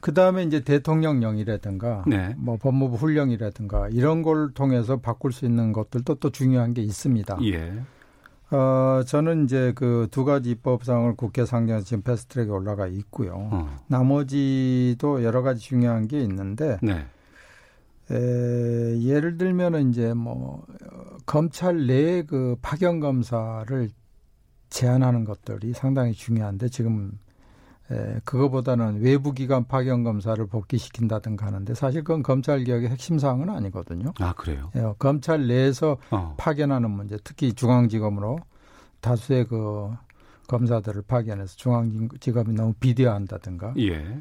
그 0.00 0.12
다음에 0.12 0.42
이제 0.42 0.60
대통령령이라든가 0.62 2.04
네. 2.06 2.34
뭐 2.36 2.58
법무부 2.58 2.96
훈령이라든가 2.96 3.88
이런 3.88 4.20
걸 4.22 4.52
통해서 4.52 4.98
바꿀 4.98 5.32
수 5.32 5.46
있는 5.46 5.72
것들도 5.72 6.16
또 6.16 6.28
중요한 6.28 6.74
게 6.74 6.82
있습니다. 6.82 7.38
예, 7.44 7.72
어, 8.50 9.02
저는 9.06 9.44
이제 9.44 9.72
그 9.74 10.08
두 10.10 10.26
가지 10.26 10.50
입법 10.50 10.84
사항을 10.84 11.14
국회 11.16 11.46
상정에서 11.46 11.86
지금 11.86 12.02
패스트트랙에 12.02 12.50
올라가 12.50 12.86
있고요. 12.86 13.32
어, 13.50 13.70
나머지도 13.86 15.22
여러 15.24 15.40
가지 15.40 15.60
중요한 15.60 16.06
게 16.06 16.20
있는데 16.20 16.76
네, 16.82 17.06
에, 18.10 19.00
예를 19.02 19.36
들면은 19.38 19.90
이제 19.90 20.12
뭐 20.14 20.64
어, 20.92 21.16
검찰 21.26 21.86
내 21.86 22.22
그 22.26 22.56
파견 22.62 23.00
검사를 23.00 23.88
제한하는 24.70 25.24
것들이 25.24 25.72
상당히 25.72 26.12
중요한데 26.12 26.68
지금 26.68 27.18
에, 27.90 28.20
그거보다는 28.24 29.00
외부 29.00 29.32
기관 29.32 29.66
파견 29.66 30.02
검사를 30.04 30.44
복귀시킨다든가 30.46 31.46
하는데 31.46 31.74
사실 31.74 32.02
그건 32.02 32.22
검찰 32.22 32.64
개혁의 32.64 32.88
핵심 32.88 33.18
사항은 33.18 33.48
아니거든요. 33.50 34.12
아 34.20 34.32
그래요. 34.34 34.70
예, 34.76 34.82
검찰 34.98 35.46
내에서 35.46 35.98
어, 36.10 36.34
파견하는 36.38 36.90
문제, 36.90 37.18
특히 37.24 37.52
중앙지검으로 37.52 38.38
다수의 39.00 39.46
그 39.46 39.90
검사들을 40.48 41.02
파견해서 41.02 41.56
중앙지검이 41.56 42.54
너무 42.54 42.72
비대화한다든가 42.80 43.74
예, 43.78 44.18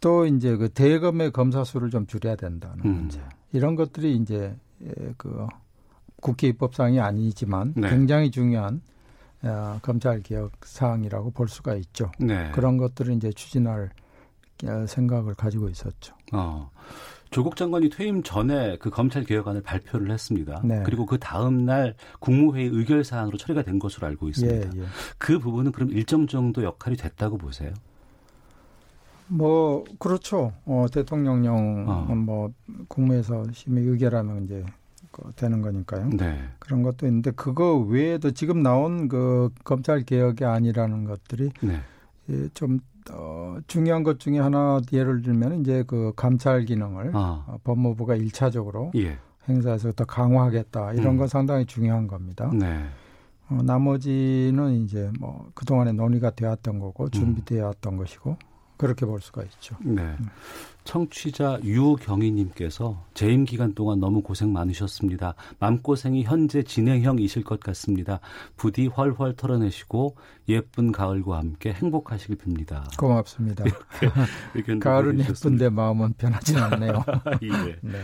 또 0.00 0.26
이제 0.26 0.56
그 0.56 0.68
대검의 0.70 1.32
검사 1.32 1.64
수를 1.64 1.90
좀 1.90 2.06
줄여야 2.06 2.36
된다는 2.36 2.84
음. 2.84 2.94
문제. 2.94 3.20
이런 3.52 3.74
것들이 3.74 4.16
이제 4.16 4.56
예, 4.82 5.14
그 5.16 5.46
국회 6.20 6.48
입법상이 6.48 7.00
아니지만 7.00 7.74
네. 7.76 7.90
굉장히 7.90 8.30
중요한 8.30 8.80
어, 9.42 9.78
검찰 9.82 10.22
개혁 10.22 10.52
사항이라고 10.62 11.30
볼 11.30 11.48
수가 11.48 11.74
있죠. 11.76 12.10
네. 12.18 12.50
그런 12.52 12.76
것들을 12.76 13.14
이제 13.14 13.30
추진할 13.32 13.90
어, 14.64 14.86
생각을 14.86 15.34
가지고 15.34 15.68
있었죠. 15.68 16.14
어. 16.32 16.70
조국 17.30 17.54
장관이 17.56 17.90
퇴임 17.90 18.22
전에 18.22 18.76
그 18.78 18.90
검찰 18.90 19.24
개혁안을 19.24 19.62
발표를 19.62 20.10
했습니다. 20.10 20.60
네. 20.64 20.82
그리고 20.84 21.06
그 21.06 21.16
다음 21.18 21.64
날 21.64 21.94
국무회의 22.18 22.68
의결 22.68 23.04
사항으로 23.04 23.38
처리가 23.38 23.62
된 23.62 23.78
것으로 23.78 24.08
알고 24.08 24.28
있습니다. 24.28 24.76
예, 24.76 24.80
예. 24.80 24.86
그 25.16 25.38
부분은 25.38 25.70
그럼 25.72 25.90
일정 25.90 26.26
정도 26.26 26.64
역할이 26.64 26.96
됐다고 26.96 27.38
보세요? 27.38 27.72
뭐 29.30 29.84
그렇죠. 29.98 30.52
어, 30.66 30.86
대통령령 30.92 31.86
어. 31.88 32.14
뭐 32.14 32.52
국무에서 32.88 33.44
심의 33.52 33.84
의결하면 33.84 34.44
이제 34.44 34.64
그 35.12 35.32
되는 35.36 35.62
거니까요. 35.62 36.10
네. 36.10 36.38
그런 36.58 36.82
것도 36.82 37.06
있는데 37.06 37.30
그거 37.32 37.76
외에도 37.76 38.30
지금 38.32 38.62
나온 38.62 39.08
그 39.08 39.50
검찰 39.64 40.02
개혁이 40.02 40.44
아니라는 40.44 41.04
것들이 41.04 41.50
네. 41.62 41.80
예, 42.28 42.48
좀 42.54 42.80
어, 43.10 43.58
중요한 43.66 44.02
것 44.02 44.20
중에 44.20 44.38
하나 44.38 44.80
예를 44.92 45.22
들면 45.22 45.60
이제 45.60 45.84
그 45.86 46.12
감찰 46.16 46.64
기능을 46.64 47.12
아, 47.14 47.44
어, 47.46 47.58
법무부가 47.64 48.14
일차적으로 48.16 48.92
예. 48.96 49.18
행사해서 49.48 49.92
더 49.92 50.04
강화하겠다 50.04 50.92
이런 50.92 51.14
음. 51.14 51.16
건 51.18 51.28
상당히 51.28 51.66
중요한 51.66 52.06
겁니다. 52.06 52.50
네. 52.52 52.84
어, 53.48 53.60
나머지는 53.64 54.84
이제 54.84 55.10
뭐 55.18 55.50
그동안에 55.54 55.92
논의가 55.92 56.30
되었던 56.30 56.78
거고 56.78 57.04
음. 57.04 57.10
준비되어 57.10 57.66
왔던 57.66 57.96
것이고 57.96 58.36
그렇게 58.80 59.04
볼 59.04 59.20
수가 59.20 59.42
있죠. 59.42 59.76
네. 59.84 60.16
청취자 60.84 61.60
유경희님께서 61.62 63.04
재임 63.12 63.44
기간 63.44 63.74
동안 63.74 64.00
너무 64.00 64.22
고생 64.22 64.54
많으셨습니다. 64.54 65.34
맘고생이 65.58 66.22
현재 66.22 66.62
진행형이실 66.62 67.44
것 67.44 67.60
같습니다. 67.60 68.20
부디 68.56 68.86
훨훨 68.86 69.36
털어내시고 69.36 70.16
예쁜 70.48 70.92
가을과 70.92 71.36
함께 71.36 71.74
행복하시길 71.74 72.38
빕니다. 72.38 72.96
고맙습니다. 72.96 73.64
가을은 74.80 75.12
보내주셨습니다. 75.12 75.64
예쁜데 75.66 75.68
마음은 75.68 76.14
변하지 76.14 76.56
않네요. 76.56 77.04
예. 77.42 77.76
네. 77.82 77.98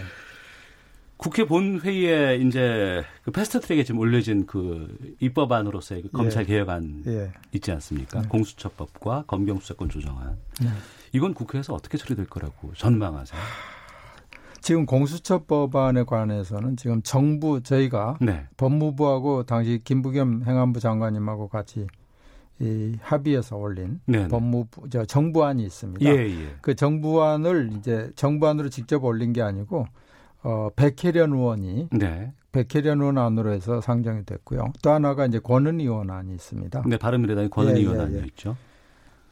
국회 1.17 1.45
본회의에 1.45 2.37
이제 2.37 3.03
그 3.23 3.31
패스트 3.31 3.61
트랙에 3.61 3.85
지금 3.85 4.01
올려진 4.01 4.47
그 4.47 4.97
입법안으로서의 5.21 6.03
그 6.03 6.11
검찰 6.11 6.43
예. 6.43 6.47
개혁안 6.47 7.05
예. 7.07 7.33
있지 7.53 7.73
않습니까? 7.73 8.23
네. 8.23 8.29
공수처법과 8.29 9.25
검경수사권 9.27 9.89
조정안. 9.89 10.37
네. 10.61 10.69
이건 11.13 11.33
국회에서 11.33 11.73
어떻게 11.73 11.97
처리될 11.97 12.27
거라고 12.27 12.73
전망하세요? 12.75 13.41
지금 14.61 14.85
공수처법안에 14.85 16.05
관해서는 16.05 16.77
지금 16.77 17.01
정부 17.03 17.63
저희가 17.63 18.19
네. 18.21 18.47
법무부하고 18.57 19.45
당시 19.45 19.81
김부겸 19.85 20.43
행안부 20.45 20.81
장관님하고 20.81 21.49
같이 21.49 21.87
이 22.59 22.97
합의해서 23.01 23.57
올린 23.57 24.01
네. 24.07 24.23
네. 24.23 24.29
법무부 24.29 24.89
저 24.91 25.05
정부안이 25.05 25.63
있습니다. 25.65 26.05
예, 26.05 26.27
예. 26.27 26.57
그 26.61 26.75
정부안을 26.75 27.71
이제 27.79 28.11
정부안으로 28.17 28.69
직접 28.69 29.05
올린 29.05 29.33
게 29.33 29.41
아니고 29.41 29.87
어 30.47 30.71
백혜련 30.77 31.33
의원이 31.33 31.89
네. 31.91 32.33
백혜련 32.53 33.01
의원 33.01 33.19
안으로 33.19 33.51
해서 33.53 33.81
상정이 33.81 34.25
됐고요. 34.25 34.73
또 34.81 34.91
하나가 34.91 35.27
이제 35.27 35.41
권은 35.41 35.81
의원 35.81 36.09
안이 36.11 36.33
있습니다. 36.35 36.85
네, 36.87 36.97
바른미래당의 36.97 37.51
권은희 37.51 37.79
예, 37.79 37.81
의원 37.83 37.97
예, 37.97 38.03
안이 38.03 38.17
예. 38.19 38.25
있죠. 38.27 38.57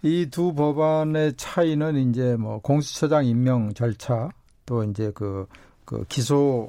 이 0.02 0.26
두 0.30 0.52
법안의 0.54 1.34
차이는 1.36 2.10
이제 2.10 2.36
뭐 2.36 2.58
공수처장 2.60 3.24
임명 3.24 3.72
절차 3.74 4.28
또 4.66 4.82
이제 4.84 5.12
그, 5.14 5.46
그 5.84 6.04
기소 6.08 6.68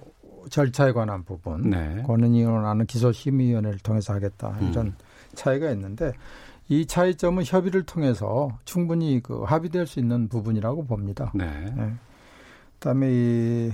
절차에 0.49 0.91
관한 0.91 1.23
부분 1.23 1.71
네. 1.71 2.03
권은희 2.03 2.39
의원 2.39 2.65
안은 2.65 2.86
기소심의위원회를 2.86 3.79
통해서 3.79 4.13
하겠다 4.13 4.55
이런 4.62 4.88
음. 4.88 4.95
차이가 5.34 5.71
있는데 5.71 6.13
이 6.69 6.86
차이점은 6.86 7.43
협의를 7.45 7.84
통해서 7.84 8.58
충분히 8.63 9.19
그 9.21 9.41
합의될 9.41 9.88
수 9.88 9.99
있는 9.99 10.29
부분이라고 10.29 10.86
봅니다. 10.86 11.31
네. 11.34 11.73
네. 11.75 11.93
그다음에 12.79 13.10
이, 13.12 13.71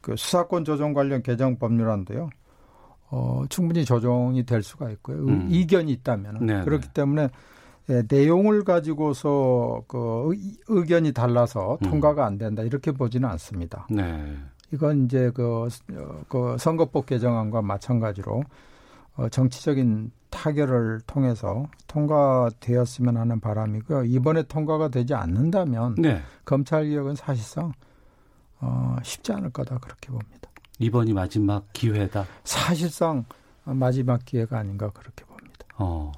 그 0.00 0.14
수사권 0.16 0.64
조정 0.64 0.92
관련 0.94 1.22
개정 1.22 1.58
법률안도요. 1.58 2.30
어, 3.10 3.44
충분히 3.48 3.84
조정이 3.84 4.44
될 4.44 4.62
수가 4.62 4.90
있고요. 4.90 5.16
의- 5.18 5.28
음. 5.28 5.46
이견이 5.50 5.90
있다면 5.92 6.46
네, 6.46 6.62
그렇기 6.64 6.88
네. 6.88 6.92
때문에 6.92 7.28
예, 7.90 8.02
내용을 8.06 8.64
가지고서 8.64 9.82
그 9.88 10.28
의- 10.34 10.56
의견이 10.68 11.12
달라서 11.12 11.78
음. 11.82 11.90
통과가 11.90 12.26
안 12.26 12.36
된다 12.36 12.62
이렇게 12.62 12.92
보지는 12.92 13.26
않습니다. 13.30 13.86
네. 13.90 14.36
이건 14.72 15.06
이제 15.06 15.30
그, 15.34 15.66
어, 15.94 16.20
그 16.28 16.56
선거법 16.58 17.06
개정안과 17.06 17.62
마찬가지로 17.62 18.42
어, 19.16 19.28
정치적인 19.30 20.10
타결을 20.28 21.00
통해서 21.06 21.66
통과되었으면 21.86 23.16
하는 23.16 23.40
바람이고요. 23.40 24.04
이번에 24.04 24.42
통과가 24.42 24.88
되지 24.88 25.14
않는다면 25.14 25.94
네. 25.96 26.20
검찰 26.44 26.84
개혁은 26.84 27.14
사실상 27.14 27.72
어, 28.60 28.96
쉽지 29.02 29.32
않을 29.32 29.50
거다 29.50 29.78
그렇게 29.78 30.08
봅니다. 30.08 30.50
이번이 30.78 31.12
마지막 31.12 31.64
기회다. 31.72 32.26
사실상 32.44 33.24
마지막 33.64 34.24
기회가 34.24 34.58
아닌가 34.58 34.90
그렇게 34.90 35.24
봅니다. 35.24 35.66
어. 35.76 36.12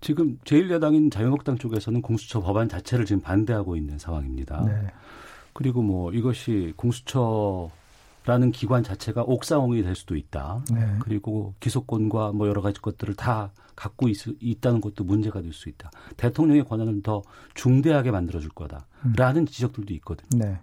지금 0.00 0.38
제1야당인 0.44 1.10
자유한국당 1.12 1.58
쪽에서는 1.58 2.02
공수처 2.02 2.40
법안 2.40 2.68
자체를 2.68 3.04
지금 3.04 3.20
반대하고 3.22 3.76
있는 3.76 3.98
상황입니다. 3.98 4.64
네. 4.64 4.88
그리고 5.52 5.82
뭐 5.82 6.12
이것이 6.12 6.72
공수처라는 6.76 8.52
기관 8.52 8.82
자체가 8.82 9.22
옥상홍이 9.22 9.82
될 9.82 9.94
수도 9.94 10.16
있다. 10.16 10.62
네. 10.72 10.96
그리고 11.00 11.54
기소권과 11.60 12.32
뭐 12.32 12.48
여러 12.48 12.60
가지 12.62 12.80
것들을 12.80 13.14
다 13.14 13.50
갖고 13.76 14.08
있, 14.08 14.16
있다는 14.40 14.80
것도 14.80 15.04
문제가 15.04 15.40
될 15.42 15.52
수 15.52 15.68
있다. 15.68 15.90
대통령의 16.16 16.64
권한을 16.64 17.02
더 17.02 17.22
중대하게 17.54 18.10
만들어줄 18.10 18.50
거다라는 18.50 19.46
지적들도 19.46 19.92
있거든요. 19.94 20.44
네. 20.44 20.58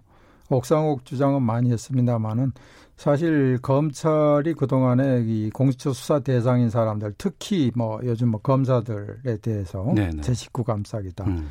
옥상옥 0.50 1.04
주장은 1.04 1.42
많이 1.42 1.70
했습니다만은 1.72 2.52
사실 2.96 3.58
검찰이 3.60 4.54
그동안에 4.54 5.22
이 5.26 5.50
공수처 5.50 5.92
수사 5.92 6.20
대상인 6.20 6.70
사람들 6.70 7.14
특히 7.18 7.70
뭐 7.74 8.00
요즘 8.04 8.28
뭐 8.28 8.40
검사들에 8.40 9.36
대해서 9.42 9.92
네네. 9.94 10.22
제 10.22 10.32
식구 10.32 10.64
감싸기다. 10.64 11.24
음. 11.24 11.48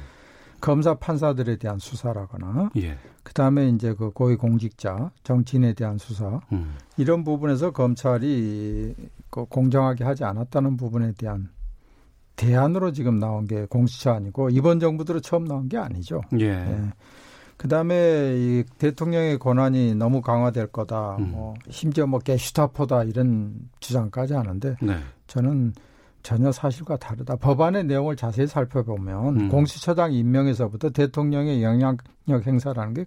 검사 0.59 0.95
판사들에 0.95 1.57
대한 1.57 1.77
수사라거나 1.77 2.71
예. 2.77 2.97
그다음에 3.21 3.69
이제 3.69 3.93
그 3.93 4.09
고위 4.09 4.35
공직자 4.35 5.11
정치인에 5.23 5.73
대한 5.73 5.99
수사 5.99 6.41
음. 6.51 6.75
이런 6.97 7.23
부분에서 7.23 7.71
검찰이 7.71 8.95
그 9.29 9.45
공정하게 9.45 10.03
하지 10.03 10.23
않았다는 10.23 10.77
부분에 10.77 11.11
대한 11.13 11.49
대안으로 12.35 12.91
지금 12.93 13.19
나온 13.19 13.45
게 13.45 13.65
공수처 13.65 14.11
아니고 14.11 14.49
이번 14.49 14.79
정부 14.79 15.05
들어 15.05 15.19
처음 15.19 15.45
나온 15.45 15.69
게 15.69 15.77
아니죠. 15.77 16.21
예. 16.39 16.45
예. 16.45 16.91
그다음에 17.57 18.35
이 18.37 18.63
대통령의 18.77 19.39
권한이 19.39 19.95
너무 19.95 20.21
강화될 20.21 20.67
거다. 20.67 21.17
음. 21.19 21.31
뭐 21.31 21.53
심지어 21.69 22.05
뭐 22.05 22.19
게슈타포다 22.19 23.03
이런 23.03 23.55
주장까지 23.79 24.33
하는데 24.33 24.75
네. 24.81 24.97
저는 25.27 25.73
전혀 26.21 26.51
사실과 26.51 26.97
다르다. 26.97 27.35
법안의 27.35 27.85
내용을 27.85 28.15
자세히 28.15 28.47
살펴보면 28.47 29.39
음. 29.39 29.49
공수처장 29.49 30.11
임명에서부터 30.11 30.89
대통령의 30.89 31.63
영향력 31.63 32.01
행사라는 32.45 32.93
게 32.93 33.05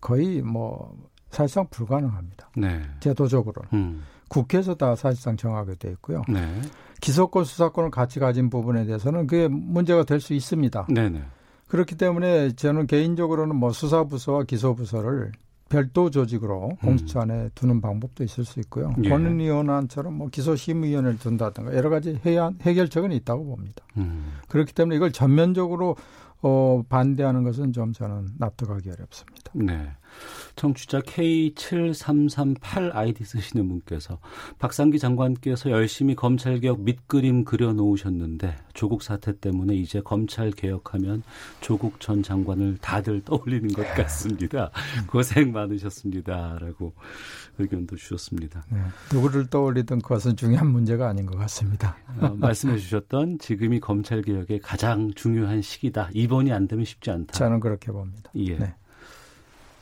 거의 0.00 0.42
뭐 0.42 0.92
사실상 1.30 1.66
불가능합니다. 1.70 2.50
네. 2.56 2.82
제도적으로 2.98 3.62
음. 3.72 4.02
국회에서 4.28 4.74
다 4.74 4.94
사실상 4.96 5.36
정하게 5.36 5.74
돼 5.76 5.90
있고요. 5.92 6.22
네. 6.28 6.60
기소권 7.00 7.44
수사권을 7.44 7.90
같이 7.90 8.20
가진 8.20 8.50
부분에 8.50 8.84
대해서는 8.84 9.26
그게 9.26 9.48
문제가 9.48 10.04
될 10.04 10.20
수 10.20 10.34
있습니다. 10.34 10.86
네네. 10.90 11.22
그렇기 11.70 11.94
때문에 11.94 12.50
저는 12.56 12.88
개인적으로는 12.88 13.54
뭐 13.54 13.70
수사부서와 13.70 14.42
기소부서를 14.42 15.30
별도 15.68 16.10
조직으로 16.10 16.70
공수처 16.80 17.20
안에 17.20 17.50
두는 17.54 17.80
방법도 17.80 18.24
있을 18.24 18.44
수 18.44 18.58
있고요. 18.58 18.92
예. 19.04 19.08
권은위원안처럼 19.08 20.14
뭐 20.14 20.28
기소심의위원회를 20.28 21.20
둔다든가 21.20 21.76
여러 21.76 21.88
가지 21.88 22.18
해야, 22.26 22.50
해결책은 22.62 23.12
있다고 23.12 23.44
봅니다. 23.44 23.84
음. 23.96 24.32
그렇기 24.48 24.74
때문에 24.74 24.96
이걸 24.96 25.12
전면적으로 25.12 25.94
어, 26.42 26.82
반대하는 26.88 27.44
것은 27.44 27.72
좀 27.72 27.92
저는 27.92 28.30
납득하기 28.38 28.90
어렵습니다. 28.90 29.52
네. 29.54 29.92
청취자 30.60 31.00
K7338 31.00 32.90
아이디 32.94 33.24
쓰시는 33.24 33.66
분께서 33.66 34.18
박상기 34.58 34.98
장관께서 34.98 35.70
열심히 35.70 36.14
검찰개혁 36.14 36.82
밑그림 36.82 37.44
그려놓으셨는데 37.44 38.58
조국 38.74 39.02
사태 39.02 39.38
때문에 39.38 39.74
이제 39.74 40.02
검찰 40.02 40.50
개혁하면 40.50 41.22
조국 41.62 41.98
전 41.98 42.22
장관을 42.22 42.76
다들 42.82 43.22
떠올리는 43.22 43.68
것 43.68 43.86
같습니다. 43.94 44.70
고생 45.08 45.50
많으셨습니다. 45.52 46.58
라고 46.60 46.92
의견도 47.58 47.96
주셨습니다. 47.96 48.62
네. 48.70 48.80
누구를 49.14 49.46
떠올리든 49.46 50.02
그것은 50.02 50.36
중요한 50.36 50.66
문제가 50.66 51.08
아닌 51.08 51.24
것 51.24 51.38
같습니다. 51.38 51.96
어, 52.20 52.34
말씀해 52.36 52.76
주셨던 52.76 53.38
지금이 53.38 53.80
검찰개혁의 53.80 54.60
가장 54.60 55.10
중요한 55.14 55.62
시기다. 55.62 56.10
이번이 56.12 56.52
안 56.52 56.68
되면 56.68 56.84
쉽지 56.84 57.10
않다. 57.10 57.32
저는 57.32 57.60
그렇게 57.60 57.90
봅니다. 57.92 58.30
예. 58.36 58.58
네. 58.58 58.74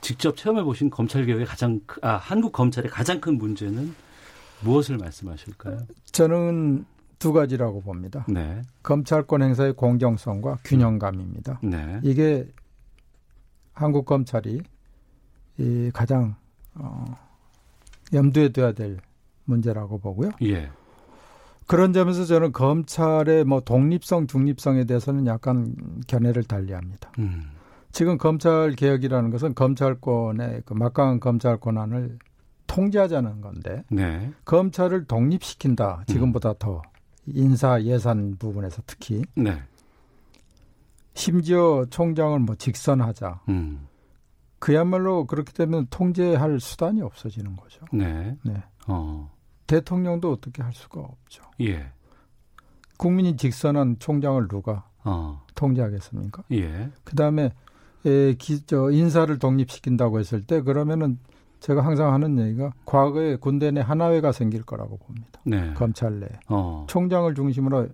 직접 0.00 0.36
체험해 0.36 0.62
보신 0.62 0.90
검찰 0.90 1.26
개혁의 1.26 1.46
가장 1.46 1.80
크- 1.86 2.00
아 2.02 2.16
한국 2.16 2.52
검찰의 2.52 2.90
가장 2.90 3.20
큰 3.20 3.36
문제는 3.38 3.94
무엇을 4.62 4.96
말씀하실까요? 4.98 5.78
저는 6.12 6.84
두 7.18 7.32
가지라고 7.32 7.80
봅니다. 7.82 8.24
네, 8.28 8.62
검찰권 8.82 9.42
행사의 9.42 9.74
공정성과 9.74 10.58
균형감입니다. 10.64 11.60
네, 11.62 12.00
이게 12.04 12.46
한국 13.72 14.04
검찰이 14.06 14.60
이 15.58 15.90
가장 15.92 16.36
어, 16.74 17.04
염두에 18.12 18.50
둬야 18.50 18.72
될 18.72 18.98
문제라고 19.44 19.98
보고요. 19.98 20.30
예, 20.42 20.70
그런 21.66 21.92
점에서 21.92 22.24
저는 22.24 22.52
검찰의 22.52 23.44
뭐 23.44 23.60
독립성, 23.60 24.26
중립성에 24.28 24.84
대해서는 24.84 25.26
약간 25.26 25.74
견해를 26.06 26.44
달리합니다. 26.44 27.10
음, 27.18 27.50
지금 27.92 28.18
검찰 28.18 28.72
개혁이라는 28.72 29.30
것은 29.30 29.54
검찰권의 29.54 30.62
그 30.64 30.74
막강한 30.74 31.20
검찰 31.20 31.58
권한을 31.58 32.18
통제하자는 32.66 33.40
건데 33.40 33.84
네, 33.90 34.32
검찰을 34.44 35.06
독립시킨다. 35.06 36.04
지금보다 36.06 36.54
더 36.58 36.82
인사 37.26 37.82
예산 37.82 38.36
부분에서 38.38 38.82
특히 38.86 39.22
네, 39.34 39.62
심지어 41.14 41.84
총장을 41.90 42.38
뭐 42.40 42.54
직선하자. 42.54 43.40
음, 43.48 43.88
그야말로 44.58 45.26
그렇게 45.26 45.52
되면 45.52 45.86
통제할 45.90 46.60
수단이 46.60 47.02
없어지는 47.02 47.56
거죠. 47.56 47.84
네, 47.92 48.36
네. 48.44 48.62
어, 48.86 49.30
대통령도 49.66 50.30
어떻게 50.30 50.62
할 50.62 50.72
수가 50.72 51.00
없죠. 51.00 51.42
예, 51.60 51.90
국민이 52.96 53.36
직선한 53.36 53.96
총장을 53.98 54.46
누가 54.46 54.88
어, 55.04 55.42
통제하겠습니까? 55.54 56.44
예, 56.52 56.90
그 57.04 57.16
다음에 57.16 57.52
기, 58.38 58.64
저 58.66 58.90
인사를 58.90 59.38
독립시킨다고 59.38 60.18
했을 60.18 60.42
때 60.42 60.60
그러면은 60.62 61.18
제가 61.60 61.84
항상 61.84 62.12
하는 62.12 62.38
얘기가 62.38 62.72
과거에 62.84 63.36
군대 63.36 63.70
내 63.70 63.80
하나회가 63.80 64.32
생길 64.32 64.62
거라고 64.62 64.96
봅니다. 64.98 65.40
네, 65.44 65.72
검찰 65.74 66.20
내 66.20 66.28
어, 66.48 66.86
총장을 66.88 67.34
중심으로 67.34 67.88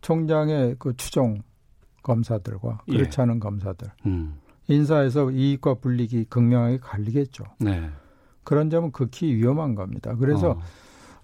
총장의 0.00 0.76
그 0.78 0.96
추종 0.96 1.42
검사들과 2.02 2.80
예. 2.88 2.92
그렇지 2.92 3.20
않은 3.20 3.38
검사들 3.38 3.88
음, 4.06 4.38
인사에서 4.68 5.30
이익과 5.30 5.74
불이익이 5.74 6.24
극명하게 6.24 6.78
갈리겠죠. 6.78 7.44
네, 7.60 7.88
그런 8.42 8.70
점은 8.70 8.90
극히 8.90 9.34
위험한 9.34 9.74
겁니다. 9.74 10.14
그래서 10.18 10.58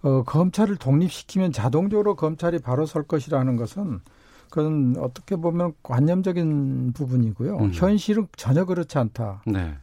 어. 0.02 0.08
어, 0.08 0.22
검찰을 0.22 0.76
독립시키면 0.76 1.52
자동적으로 1.52 2.14
검찰이 2.14 2.58
바로 2.58 2.86
설 2.86 3.04
것이라는 3.04 3.56
것은 3.56 4.00
그건 4.54 4.94
어떻게 4.98 5.34
보면 5.34 5.72
관념적인 5.82 6.92
부분이고요. 6.92 7.56
음. 7.56 7.70
현실은 7.74 8.28
전혀 8.36 8.64
그렇지 8.64 8.96
않다. 8.98 9.42
네. 9.48 9.74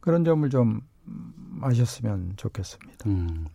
그런 0.00 0.22
점을 0.22 0.46
좀 0.50 0.82
아셨으면 1.62 2.34
좋겠습니다. 2.36 3.08
음. 3.08 3.46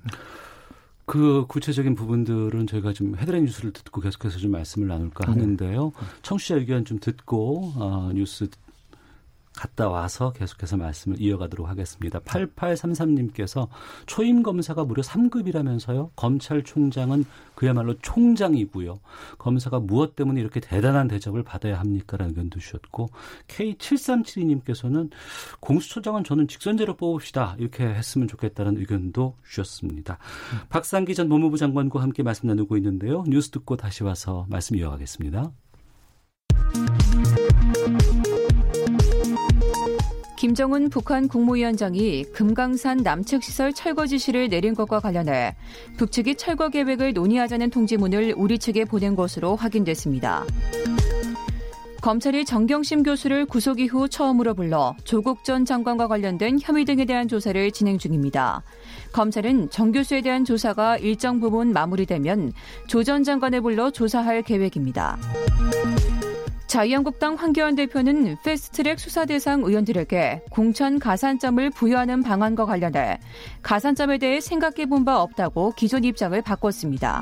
그 1.05 1.45
구체적인 1.47 1.93
부분들은 1.93 2.65
저희가 2.65 2.91
좀 2.93 3.15
헤드라인 3.17 3.45
뉴스를 3.45 3.71
듣고 3.71 4.01
계속해서 4.01 4.39
좀 4.39 4.49
말씀을 4.49 4.87
나눌까 4.87 5.25
네. 5.27 5.31
하는데요. 5.31 5.83
네. 5.83 6.05
청취자 6.23 6.55
의견 6.55 6.85
좀 6.85 6.97
듣고 6.99 7.73
어, 7.75 8.09
뉴스 8.15 8.49
갔다 9.57 9.89
와서 9.89 10.31
계속해서 10.33 10.77
말씀을 10.77 11.19
이어가도록 11.19 11.67
하겠습니다. 11.67 12.19
8833님께서 12.19 13.67
초임 14.05 14.43
검사가 14.43 14.85
무려 14.85 15.01
3급이라면서요. 15.01 16.11
검찰총장은 16.15 17.25
그야말로 17.55 17.95
총장이고요. 17.99 18.99
검사가 19.39 19.79
무엇 19.79 20.15
때문에 20.15 20.39
이렇게 20.39 20.59
대단한 20.59 21.07
대접을 21.07 21.43
받아야 21.43 21.79
합니까? 21.79 22.15
라는 22.17 22.31
의견도 22.31 22.59
주셨고 22.59 23.09
K7372님께서는 23.47 25.09
공수처장은 25.59 26.23
저는 26.23 26.47
직선제로 26.47 26.95
뽑읍시다. 26.95 27.55
이렇게 27.57 27.83
했으면 27.83 28.27
좋겠다는 28.27 28.77
의견도 28.77 29.35
주셨습니다. 29.49 30.19
음. 30.53 30.59
박상기 30.69 31.15
전 31.15 31.29
법무부 31.29 31.57
장관과 31.57 32.01
함께 32.01 32.21
말씀 32.21 32.47
나누고 32.47 32.77
있는데요. 32.77 33.23
뉴스 33.27 33.49
듣고 33.49 33.75
다시 33.75 34.03
와서 34.03 34.45
말씀 34.49 34.75
이어가겠습니다. 34.75 35.51
김정은 40.37 40.89
북한 40.89 41.27
국무위원장이 41.27 42.25
금강산 42.25 42.97
남측 42.97 43.43
시설 43.43 43.73
철거 43.73 44.05
지시를 44.05 44.49
내린 44.49 44.75
것과 44.75 44.99
관련해 44.99 45.55
북측이 45.97 46.35
철거 46.35 46.69
계획을 46.69 47.13
논의하자는 47.13 47.71
통지문을 47.71 48.35
우리 48.37 48.59
측에 48.59 48.85
보낸 48.85 49.15
것으로 49.15 49.55
확인됐습니다. 49.55 50.45
검찰이 52.01 52.45
정경심 52.45 53.01
교수를 53.01 53.47
구속 53.47 53.79
이후 53.79 54.07
처음으로 54.07 54.53
불러 54.53 54.95
조국 55.03 55.43
전 55.43 55.65
장관과 55.65 56.07
관련된 56.07 56.59
혐의 56.61 56.85
등에 56.85 57.05
대한 57.05 57.27
조사를 57.27 57.71
진행 57.71 57.97
중입니다. 57.97 58.61
검찰은 59.11 59.71
정 59.71 59.91
교수에 59.91 60.21
대한 60.21 60.45
조사가 60.45 60.99
일정 60.99 61.39
부분 61.39 61.73
마무리되면 61.73 62.53
조 62.85 63.03
전 63.03 63.23
장관을 63.23 63.61
불러 63.61 63.89
조사할 63.89 64.43
계획입니다. 64.43 65.17
자유한국당 66.67 67.35
황교안 67.35 67.75
대표는 67.75 68.37
패스트트랙 68.43 68.99
수사 68.99 69.25
대상 69.25 69.61
의원들에게 69.63 70.43
공천 70.51 70.99
가산점을 70.99 71.69
부여하는 71.71 72.23
방안과 72.23 72.65
관련해 72.65 73.19
가산점에 73.63 74.17
대해 74.17 74.41
생각해 74.41 74.85
본 74.85 75.05
바 75.07 75.21
없다고 75.21 75.71
기존 75.77 76.03
입장을 76.03 76.41
바꿨습니다. 76.41 77.21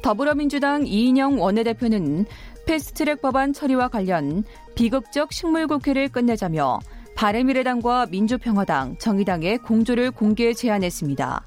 더불어민주당 0.00 0.86
이인영 0.86 1.40
원내대표는 1.40 2.24
패스트트랙 2.66 3.20
법안 3.20 3.52
처리와 3.52 3.88
관련 3.88 4.44
비극적 4.74 5.32
식물국회를 5.32 6.08
끝내자며 6.08 6.78
바른미래당과 7.14 8.06
민주평화당, 8.06 8.96
정의당의 8.98 9.58
공조를 9.58 10.12
공개 10.12 10.54
제안했습니다. 10.54 11.44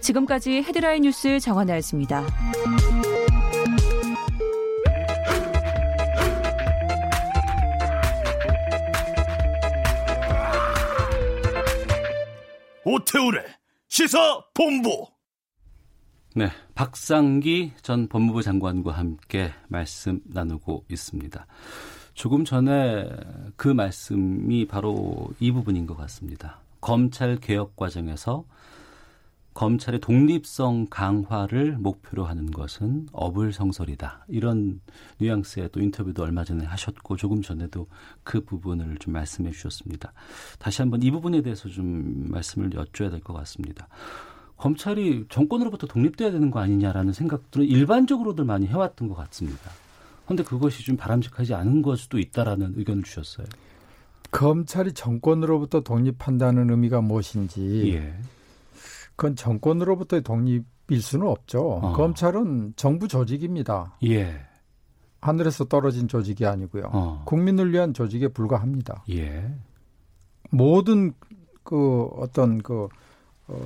지금까지 0.00 0.62
헤드라인 0.62 1.02
뉴스 1.02 1.40
정한나였습니다. 1.40 2.24
오태우래 12.92 13.44
시사 13.88 14.42
본부. 14.52 15.06
네, 16.34 16.50
박상기 16.74 17.74
전 17.82 18.08
법무부 18.08 18.42
장관과 18.42 18.90
함께 18.90 19.52
말씀 19.68 20.20
나누고 20.24 20.86
있습니다. 20.90 21.46
조금 22.14 22.44
전에 22.44 23.08
그 23.54 23.68
말씀이 23.68 24.66
바로 24.66 25.28
이 25.38 25.52
부분인 25.52 25.86
것 25.86 25.96
같습니다. 25.98 26.58
검찰 26.80 27.36
개혁 27.36 27.76
과정에서 27.76 28.44
검찰의 29.54 30.00
독립성 30.00 30.86
강화를 30.90 31.76
목표로 31.78 32.24
하는 32.24 32.50
것은 32.50 33.08
어불성설이다. 33.12 34.26
이런 34.28 34.80
뉘앙스의 35.18 35.70
또 35.72 35.80
인터뷰도 35.80 36.22
얼마 36.22 36.44
전에 36.44 36.64
하셨고 36.64 37.16
조금 37.16 37.42
전에도 37.42 37.86
그 38.22 38.44
부분을 38.44 38.96
좀 38.98 39.12
말씀해 39.12 39.50
주셨습니다. 39.50 40.12
다시 40.58 40.82
한번 40.82 41.02
이 41.02 41.10
부분에 41.10 41.42
대해서 41.42 41.68
좀 41.68 42.26
말씀을 42.28 42.70
여쭤야 42.70 43.10
될 43.10 43.20
것 43.20 43.32
같습니다. 43.34 43.88
검찰이 44.56 45.26
정권으로부터 45.28 45.86
독립돼야 45.86 46.30
되는 46.30 46.50
거 46.50 46.60
아니냐라는 46.60 47.12
생각들은 47.12 47.66
일반적으로들 47.66 48.44
많이 48.44 48.66
해왔던 48.66 49.08
것 49.08 49.14
같습니다. 49.14 49.70
그런데 50.24 50.44
그것이 50.44 50.84
좀 50.84 50.96
바람직하지 50.96 51.54
않은 51.54 51.82
걸 51.82 51.96
수도 51.96 52.18
있다라는 52.18 52.74
의견을 52.76 53.02
주셨어요. 53.02 53.46
검찰이 54.30 54.92
정권으로부터 54.92 55.80
독립한다는 55.80 56.70
의미가 56.70 57.00
무엇인지 57.00 57.94
예. 57.94 58.14
그건 59.20 59.36
정권으로부터의 59.36 60.22
독립일 60.22 61.02
수는 61.02 61.26
없죠. 61.26 61.60
어. 61.82 61.92
검찰은 61.92 62.72
정부 62.76 63.06
조직입니다. 63.06 63.98
예. 64.06 64.40
하늘에서 65.20 65.66
떨어진 65.66 66.08
조직이 66.08 66.46
아니고요. 66.46 66.84
어. 66.90 67.22
국민을 67.26 67.70
위한 67.70 67.92
조직에 67.92 68.28
불과합니다. 68.28 69.04
예. 69.10 69.54
모든 70.48 71.12
그 71.64 72.04
어떤 72.16 72.62
그 72.62 72.88
어, 73.46 73.58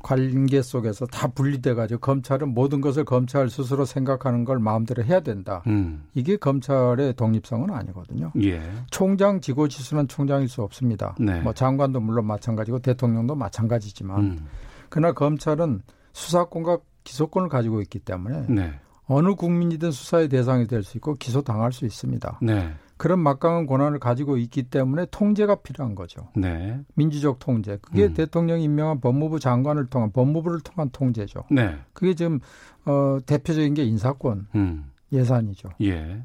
관계 0.00 0.62
속에서 0.62 1.06
다 1.06 1.26
분리돼 1.26 1.74
가지고 1.74 1.98
검찰은 1.98 2.54
모든 2.54 2.80
것을 2.80 3.04
검찰 3.04 3.50
스스로 3.50 3.84
생각하는 3.84 4.44
걸 4.44 4.60
마음대로 4.60 5.02
해야 5.02 5.18
된다. 5.18 5.64
음. 5.66 6.04
이게 6.14 6.36
검찰의 6.36 7.14
독립성은 7.14 7.70
아니거든요. 7.70 8.30
예. 8.42 8.62
총장 8.92 9.40
지고지수는 9.40 10.06
총장일 10.06 10.46
수 10.46 10.62
없습니다. 10.62 11.16
네. 11.18 11.40
뭐 11.40 11.52
장관도 11.52 11.98
물론 11.98 12.26
마찬가지고 12.26 12.78
대통령도 12.78 13.34
마찬가지지만 13.34 14.20
음. 14.20 14.46
그러나 14.90 15.12
검찰은 15.14 15.80
수사권과 16.12 16.78
기소권을 17.04 17.48
가지고 17.48 17.80
있기 17.80 18.00
때문에 18.00 18.46
네. 18.48 18.74
어느 19.06 19.34
국민이든 19.34 19.90
수사의 19.90 20.28
대상이 20.28 20.66
될 20.66 20.82
수 20.82 20.98
있고 20.98 21.14
기소 21.16 21.42
당할 21.42 21.72
수 21.72 21.86
있습니다. 21.86 22.38
네. 22.42 22.72
그런 22.96 23.18
막강한 23.20 23.66
권한을 23.66 23.98
가지고 23.98 24.36
있기 24.36 24.64
때문에 24.64 25.06
통제가 25.10 25.56
필요한 25.62 25.94
거죠. 25.94 26.28
네. 26.36 26.78
민주적 26.94 27.38
통제. 27.38 27.78
그게 27.80 28.06
음. 28.06 28.14
대통령이 28.14 28.62
임명한 28.64 29.00
법무부 29.00 29.40
장관을 29.40 29.86
통한 29.86 30.12
법무부를 30.12 30.60
통한 30.60 30.90
통제죠. 30.90 31.44
네. 31.50 31.78
그게 31.94 32.14
지금 32.14 32.40
어 32.84 33.18
대표적인 33.24 33.72
게 33.74 33.84
인사권 33.84 34.48
음. 34.54 34.90
예산이죠. 35.12 35.70
예. 35.82 36.22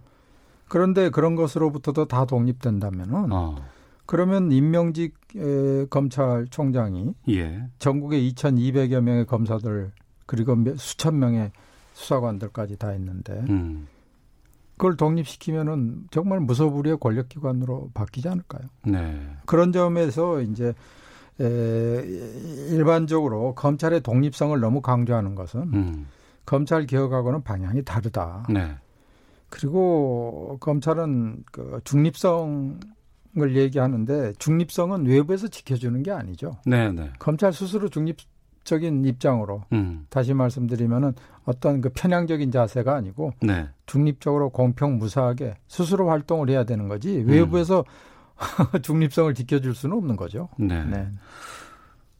그런데 0.67 1.09
그런 1.09 1.35
것으로부터도 1.35 2.05
다 2.05 2.25
독립된다면은 2.25 3.31
어. 3.31 3.55
그러면 4.05 4.51
임명직 4.51 5.15
검찰총장이 5.89 7.13
예. 7.29 7.67
전국에 7.79 8.19
2,200여 8.21 9.01
명의 9.01 9.25
검사들 9.25 9.91
그리고 10.25 10.55
수천 10.77 11.19
명의 11.19 11.51
수사관들까지 11.93 12.77
다 12.77 12.93
있는데 12.93 13.33
음. 13.49 13.87
그걸 14.77 14.97
독립시키면은 14.97 16.07
정말 16.11 16.41
무소불위의 16.41 16.97
권력기관으로 16.99 17.91
바뀌지 17.93 18.27
않을까요? 18.27 18.63
네. 18.83 19.21
그런 19.45 19.71
점에서 19.71 20.41
이제 20.41 20.73
에, 21.39 22.03
일반적으로 22.69 23.55
검찰의 23.55 24.01
독립성을 24.01 24.59
너무 24.59 24.81
강조하는 24.81 25.35
것은 25.35 25.61
음. 25.73 26.07
검찰 26.45 26.85
개혁하고는 26.85 27.43
방향이 27.43 27.83
다르다. 27.83 28.45
네. 28.49 28.75
그리고 29.49 30.57
검찰은 30.59 31.43
그 31.51 31.79
중립성 31.85 32.79
을 33.37 33.57
얘기하는데 33.57 34.33
중립성은 34.39 35.07
외부에서 35.07 35.49
지켜주는 35.49 36.03
게 36.03 36.11
아니죠. 36.11 36.55
네, 36.65 36.89
네. 36.91 37.11
검찰 37.19 37.51
스스로 37.51 37.89
중립적인 37.89 39.03
입장으로 39.03 39.63
음. 39.73 40.05
다시 40.09 40.33
말씀드리면은 40.33 41.13
어떤 41.43 41.81
그 41.81 41.89
편향적인 41.89 42.51
자세가 42.51 42.95
아니고 42.95 43.33
네. 43.41 43.67
중립적으로 43.87 44.51
공평 44.51 44.97
무사하게 44.99 45.55
스스로 45.67 46.09
활동을 46.09 46.49
해야 46.49 46.63
되는 46.63 46.87
거지 46.87 47.17
음. 47.19 47.27
외부에서 47.27 47.79
음. 47.79 47.85
중립성을 48.81 49.33
지켜줄 49.33 49.75
수는 49.75 49.97
없는 49.97 50.15
거죠. 50.15 50.47
네. 50.57 50.85
네. 50.85 51.09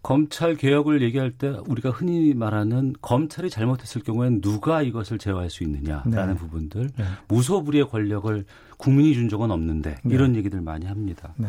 검찰 0.02 0.56
개혁을 0.56 1.02
얘기할 1.02 1.32
때 1.32 1.58
우리가 1.68 1.90
흔히 1.90 2.34
말하는 2.36 2.94
검찰이 3.02 3.50
잘못했을 3.50 4.04
경우에는 4.04 4.40
누가 4.42 4.84
이것을 4.84 5.18
제어할 5.18 5.50
수 5.50 5.64
있느냐라는 5.64 6.34
네. 6.34 6.36
부분들 6.36 6.90
네. 6.96 7.06
무소불위의 7.28 7.90
권력을 7.90 8.46
국민이 8.78 9.14
준 9.14 9.30
적은 9.30 9.52
없는데 9.52 9.98
네. 10.04 10.14
이런 10.14 10.36
얘기들 10.36 10.62
많이 10.62 10.86
합니다. 10.86 11.34
네. 11.38 11.48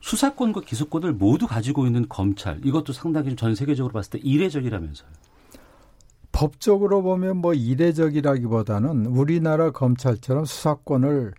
수사권과 0.00 0.62
기소권을 0.62 1.14
모두 1.14 1.46
가지고 1.46 1.86
있는 1.86 2.06
검찰 2.08 2.60
이것도 2.64 2.92
상당히 2.92 3.36
전 3.36 3.54
세계적으로 3.54 3.92
봤을 3.92 4.10
때 4.10 4.18
이례적이라면서요. 4.22 5.08
법적으로 6.30 7.02
보면 7.02 7.38
뭐 7.38 7.54
이례적이라기보다는 7.54 9.06
우리나라 9.06 9.70
검찰처럼 9.70 10.44
수사권을 10.44 11.32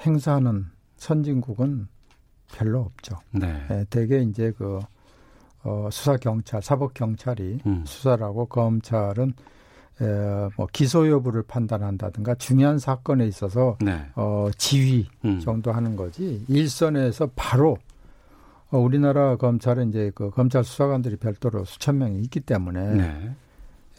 행사하는 0.00 0.66
선진국은 0.96 1.88
별로 2.52 2.80
없죠. 2.80 3.16
네. 3.30 3.64
네 3.68 3.84
대개 3.88 4.18
이제 4.18 4.52
그 4.58 4.80
어, 5.64 5.88
수사 5.92 6.16
경찰, 6.16 6.60
사법 6.60 6.92
경찰이 6.92 7.60
음. 7.66 7.84
수사를 7.86 8.22
하고 8.24 8.46
검찰은 8.46 9.32
에, 10.02 10.48
뭐 10.56 10.66
기소 10.72 11.08
여부를 11.08 11.42
판단한다든가 11.42 12.34
중요한 12.34 12.78
사건에 12.78 13.26
있어서 13.26 13.76
네. 13.80 14.04
어, 14.16 14.48
지휘 14.58 15.08
음. 15.24 15.40
정도 15.40 15.72
하는 15.72 15.96
거지 15.96 16.44
일선에서 16.48 17.30
바로 17.36 17.78
어, 18.70 18.78
우리나라 18.78 19.36
검찰은 19.36 19.90
이제 19.90 20.10
그 20.14 20.30
검찰 20.30 20.64
수사관들이 20.64 21.16
별도로 21.16 21.64
수천 21.64 21.98
명이 21.98 22.20
있기 22.22 22.40
때문에 22.40 22.94
네. 22.94 23.36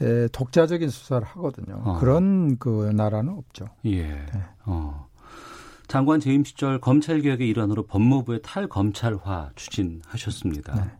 에, 0.02 0.28
독자적인 0.30 0.90
수사를 0.90 1.26
하거든요. 1.26 1.82
어. 1.86 2.00
그런 2.00 2.58
그 2.58 2.92
나라는 2.94 3.34
없죠. 3.38 3.66
예. 3.86 4.26
어. 4.66 5.08
장관 5.88 6.20
재임 6.20 6.44
시절 6.44 6.80
검찰 6.80 7.22
개혁의 7.22 7.48
일환으로 7.50 7.86
법무부의 7.86 8.42
탈검찰화 8.42 9.52
추진하셨습니다. 9.56 10.92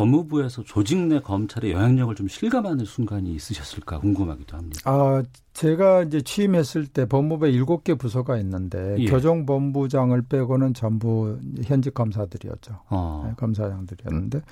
네. 0.00 0.10
법무부에서 0.10 0.64
조직 0.64 0.98
내 0.98 1.20
검찰의 1.20 1.72
영향력을 1.72 2.14
좀 2.14 2.28
실감하는 2.28 2.84
순간이 2.84 3.32
있으셨을까 3.34 4.00
궁금하기도 4.00 4.56
합니다. 4.56 4.80
아, 4.84 5.22
제가 5.52 6.02
이제 6.04 6.20
취임했을 6.22 6.86
때 6.86 7.06
법무부에 7.06 7.50
일곱 7.50 7.84
개 7.84 7.94
부서가 7.94 8.38
있는데 8.38 8.96
예. 8.98 9.06
교정본부장을 9.06 10.22
빼고는 10.22 10.74
전부 10.74 11.38
현직 11.64 11.94
검사들이었죠. 11.94 12.80
어. 12.88 13.24
네, 13.26 13.34
검사장들이었는데 13.36 14.42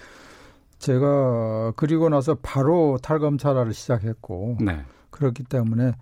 제가 0.79 1.73
그리고 1.77 2.09
나서 2.09 2.37
바로 2.41 2.99
탈검찰화를 3.03 3.75
시작했고 3.75 4.59
네. 4.61 4.81
그렇기 5.11 5.45
때문에 5.45 5.93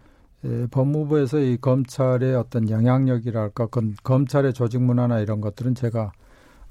예, 0.44 0.66
법무부에서 0.70 1.40
이 1.40 1.56
검찰의 1.56 2.34
어떤 2.34 2.68
영향력이랄까 2.68 3.66
검, 3.66 3.94
검찰의 4.02 4.52
조직 4.52 4.82
문화나 4.82 5.20
이런 5.20 5.40
것들은 5.40 5.74
제가 5.74 6.12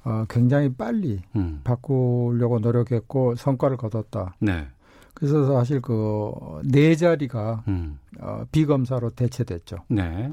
어, 0.05 0.23
굉장히 0.29 0.71
빨리 0.73 1.21
음. 1.35 1.59
바꾸려고 1.63 2.59
노력했고 2.59 3.35
성과를 3.35 3.75
거뒀다. 3.77 4.35
네. 4.39 4.67
그래서 5.13 5.45
사실 5.53 5.81
그 5.81 6.31
네 6.63 6.95
자리가 6.95 7.63
음. 7.67 7.99
어, 8.19 8.43
비검사로 8.51 9.09
대체됐죠. 9.11 9.77
네. 9.89 10.31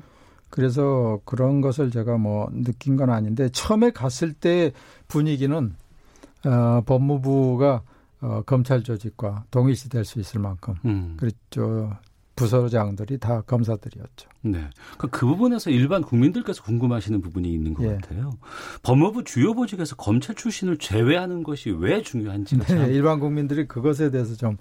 그래서 0.51 1.19
그런 1.25 1.61
것을 1.63 1.91
제가 1.91 2.19
뭐 2.19 2.49
느낀 2.53 2.97
건 2.97 3.09
아닌데 3.11 3.49
처음에 3.51 3.91
갔을 3.91 4.33
때 4.35 4.73
분위기는 5.09 5.75
어, 6.45 6.81
법무부가 6.85 7.83
어, 8.21 8.43
검찰 8.47 8.83
조직과 8.83 9.45
동일시 9.51 9.89
될 9.89 10.05
수 10.05 10.21
있을 10.21 10.41
만큼 10.41 10.75
음. 10.85 11.17
그랬죠. 11.19 11.97
부서장들이 12.35 13.18
다 13.18 13.42
검사들이었죠. 13.42 14.29
네. 14.42 14.71
그, 14.99 15.09
그 15.09 15.27
부분에서 15.27 15.71
일반 15.71 16.03
국민들께서 16.03 16.62
궁금하시는 16.62 17.21
부분이 17.21 17.53
있는 17.53 17.75
것 17.75 17.85
예. 17.85 17.95
같아요. 17.95 18.31
법무부 18.83 19.25
주요 19.25 19.53
보직에서 19.55 19.97
검찰 19.97 20.35
출신을 20.35 20.79
제외하는 20.79 21.42
것이 21.42 21.71
왜 21.71 22.03
중요한지가 22.03 22.64
참. 22.64 22.79
네, 22.79 22.87
일반 22.95 23.21
국민들이 23.21 23.66
그것에 23.68 24.11
대해서 24.11 24.35
좀 24.35 24.57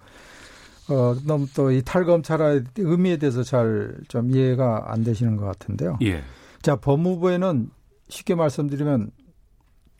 어, 0.89 1.15
너무 1.25 1.47
또 1.55 1.71
이 1.71 1.81
탈검찰의 1.83 2.63
의미에 2.77 3.17
대해서 3.17 3.43
잘 3.43 3.95
좀 4.09 4.31
이해가 4.31 4.91
안 4.91 5.03
되시는 5.03 5.37
것 5.37 5.45
같은데요. 5.45 5.97
예. 6.01 6.23
자, 6.61 6.75
법무부에는 6.75 7.69
쉽게 8.09 8.35
말씀드리면 8.35 9.11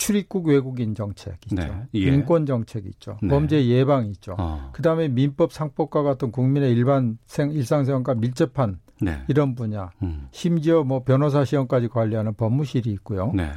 출입국 0.01 0.47
외국인 0.47 0.95
정책 0.95 1.37
있죠. 1.45 1.55
네, 1.55 1.71
예. 1.93 1.99
인권 1.99 2.47
정책 2.47 2.87
있죠. 2.87 3.17
네. 3.21 3.29
범죄 3.29 3.63
예방 3.67 4.07
있죠. 4.07 4.35
어. 4.39 4.71
그다음에 4.73 5.07
민법 5.07 5.53
상법과 5.53 6.01
같은 6.01 6.31
국민의 6.31 6.71
일반 6.71 7.19
생, 7.27 7.51
일상생활과 7.51 8.15
밀접한 8.15 8.79
네. 8.99 9.21
이런 9.27 9.53
분야, 9.53 9.91
음. 10.01 10.27
심지어 10.31 10.83
뭐 10.83 11.03
변호사 11.03 11.45
시험까지 11.45 11.89
관리하는 11.89 12.33
법무실이 12.33 12.89
있고요. 12.93 13.31
네. 13.35 13.51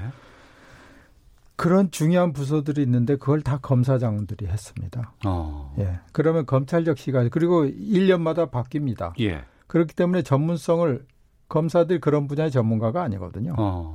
그런 1.57 1.91
중요한 1.91 2.35
부서들이 2.35 2.83
있는데 2.83 3.17
그걸 3.17 3.41
다 3.41 3.57
검사장들이 3.63 4.47
했습니다. 4.47 5.15
어. 5.25 5.75
예. 5.79 6.01
그러면 6.13 6.45
검찰적 6.45 6.99
시각 6.99 7.27
그리고 7.31 7.65
1년마다 7.65 8.51
바뀝니다. 8.51 9.19
예. 9.21 9.45
그렇기 9.67 9.95
때문에 9.95 10.21
전문성을 10.21 11.07
검사들이 11.49 12.01
그런 12.01 12.27
분야의 12.27 12.51
전문가가 12.51 13.03
아니거든요. 13.03 13.55
어. 13.57 13.95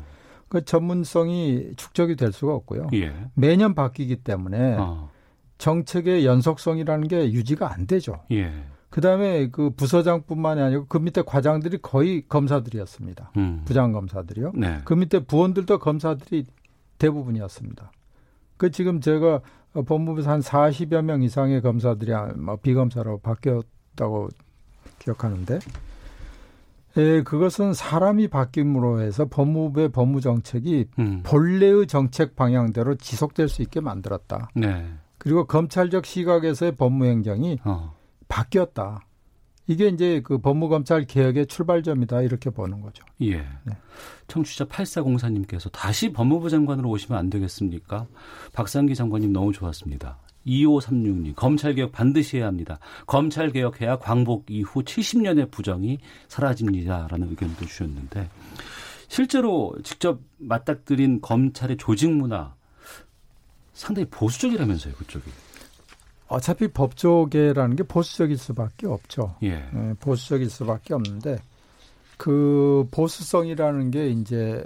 그 0.49 0.65
전문성이 0.65 1.71
축적이 1.77 2.15
될 2.15 2.33
수가 2.33 2.53
없고요. 2.55 2.87
예. 2.93 3.13
매년 3.35 3.75
바뀌기 3.75 4.17
때문에 4.17 4.75
어. 4.79 5.09
정책의 5.59 6.25
연속성이라는 6.25 7.07
게 7.07 7.31
유지가 7.31 7.71
안 7.71 7.85
되죠. 7.85 8.23
예. 8.31 8.51
그다음에 8.89 9.49
그 9.49 9.69
부서장뿐만이 9.69 10.61
아니고 10.61 10.85
그 10.87 10.97
밑에 10.97 11.21
과장들이 11.21 11.77
거의 11.81 12.27
검사들이었습니다. 12.27 13.31
음. 13.37 13.61
부장 13.65 13.91
검사들이요. 13.91 14.53
네. 14.55 14.79
그 14.83 14.95
밑에 14.95 15.19
부원들도 15.19 15.77
검사들이 15.77 16.45
대부분이었습니다. 16.97 17.91
그 18.57 18.71
지금 18.71 18.99
제가 18.99 19.41
법무부에서 19.85 20.31
한 20.31 20.39
40여 20.41 21.03
명 21.03 21.21
이상의 21.21 21.61
검사들이 21.61 22.11
뭐 22.37 22.55
비검사로 22.55 23.19
바뀌었다고 23.19 24.29
기억하는데 24.97 25.59
예, 26.97 27.21
그것은 27.23 27.73
사람이 27.73 28.29
바뀜으로 28.29 29.01
해서 29.01 29.25
법무부의 29.25 29.89
법무 29.89 30.21
정책이 30.21 30.87
음. 30.99 31.21
본래의 31.23 31.87
정책 31.87 32.35
방향대로 32.35 32.95
지속될 32.95 33.47
수 33.47 33.61
있게 33.61 33.79
만들었다. 33.79 34.49
네. 34.55 34.85
그리고 35.17 35.45
검찰적 35.45 36.05
시각에서의 36.05 36.75
법무 36.75 37.05
행정이 37.05 37.59
어. 37.63 37.95
바뀌었다. 38.27 39.05
이게 39.67 39.87
이제 39.87 40.21
그 40.23 40.39
법무검찰 40.39 41.05
개혁의 41.05 41.45
출발점이다 41.45 42.23
이렇게 42.23 42.49
보는 42.49 42.81
거죠. 42.81 43.05
예. 43.21 43.37
네. 43.37 43.77
청취자 44.27 44.65
8404님께서 44.65 45.71
다시 45.71 46.11
법무부 46.11 46.49
장관으로 46.49 46.89
오시면 46.89 47.19
안 47.19 47.29
되겠습니까? 47.29 48.07
박상기 48.51 48.95
장관님 48.95 49.31
너무 49.31 49.53
좋았습니다. 49.53 50.17
2536님, 50.45 51.35
검찰개혁 51.35 51.91
반드시 51.91 52.37
해야 52.37 52.47
합니다. 52.47 52.79
검찰개혁해야 53.07 53.97
광복 53.97 54.45
이후 54.49 54.83
70년의 54.83 55.51
부정이 55.51 55.99
사라집니다라는 56.27 57.29
의견도 57.29 57.65
주셨는데 57.65 58.29
실제로 59.07 59.75
직접 59.83 60.19
맞닥뜨린 60.37 61.21
검찰의 61.21 61.77
조직 61.77 62.11
문화 62.11 62.53
상당히 63.73 64.07
보수적이라면서요, 64.09 64.93
그쪽이. 64.95 65.29
어차피 66.27 66.67
법조계라는 66.67 67.75
게 67.75 67.83
보수적일 67.83 68.37
수밖에 68.37 68.87
없죠. 68.87 69.35
예. 69.43 69.67
예, 69.73 69.93
보수적일 69.99 70.49
수밖에 70.49 70.93
없는데 70.93 71.37
그 72.17 72.85
보수성이라는 72.91 73.91
게 73.91 74.09
이제 74.09 74.63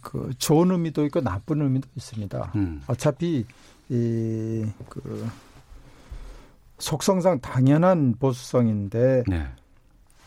그 0.00 0.30
좋은 0.38 0.70
의미도 0.70 1.04
있고 1.06 1.20
나쁜 1.20 1.62
의미도 1.62 1.86
있습니다. 1.94 2.52
음. 2.56 2.82
어차피 2.86 3.44
이그 3.88 5.28
속성상 6.78 7.40
당연한 7.40 8.14
보수성인데 8.18 9.24
네. 9.26 9.46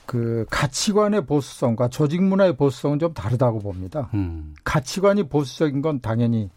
그 0.06 0.45
가치관의 0.50 1.26
보수성과 1.26 1.88
조직 1.88 2.21
문화의 2.21 2.58
보수성은 2.58 3.00
좀 3.00 3.13
다르다고 3.13 3.60
봅니다. 3.60 4.10
음. 4.13 4.54
가치관이 4.63 5.24
보수적인 5.30 5.82
건 5.82 6.02
당연히 6.02 6.50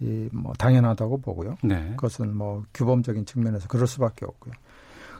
이뭐 0.00 0.52
당연하다고 0.58 1.22
보고요. 1.22 1.56
네. 1.62 1.90
그것은 1.96 2.36
뭐 2.36 2.64
규범적인 2.74 3.24
측면에서 3.24 3.66
그럴 3.68 3.86
수밖에 3.86 4.26
없고요. 4.26 4.52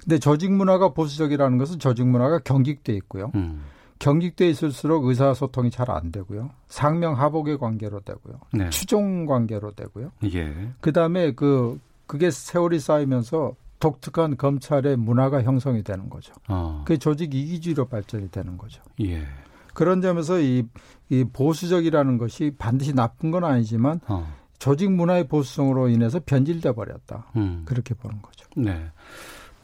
근데 0.02 0.18
조직 0.18 0.52
문화가 0.52 0.90
보수적이라는 0.90 1.58
것은 1.58 1.78
조직 1.78 2.06
문화가 2.06 2.38
경직돼 2.40 2.94
있고요. 2.94 3.32
음. 3.34 3.64
경직돼 3.98 4.48
있을수록 4.48 5.04
의사소통이 5.06 5.70
잘 5.70 5.90
안 5.90 6.12
되고요. 6.12 6.50
상명하복의 6.68 7.58
관계로 7.58 8.00
되고요. 8.00 8.40
네. 8.52 8.70
추종 8.70 9.26
관계로 9.26 9.72
되고요. 9.72 10.12
예. 10.32 10.72
그다음에 10.80 11.32
그 11.32 11.80
그게 12.06 12.30
세월이 12.30 12.78
쌓이면서 12.80 13.54
독특한 13.80 14.36
검찰의 14.36 14.96
문화가 14.96 15.42
형성이 15.42 15.82
되는 15.82 16.08
거죠. 16.10 16.32
어. 16.48 16.82
그게 16.86 16.98
조직 16.98 17.34
이기주의로 17.34 17.86
발전이 17.86 18.30
되는 18.30 18.56
거죠. 18.58 18.82
예. 19.02 19.24
그런 19.74 20.00
점에서 20.02 20.40
이, 20.40 20.64
이 21.08 21.24
보수적이라는 21.32 22.18
것이 22.18 22.52
반드시 22.58 22.92
나쁜 22.92 23.30
건 23.30 23.44
아니지만 23.44 24.00
어. 24.08 24.26
조직 24.58 24.90
문화의 24.90 25.28
보수성으로 25.28 25.88
인해서 25.88 26.20
변질돼 26.24 26.72
버렸다. 26.72 27.26
음. 27.36 27.62
그렇게 27.64 27.94
보는 27.94 28.20
거죠. 28.20 28.46
네. 28.56 28.90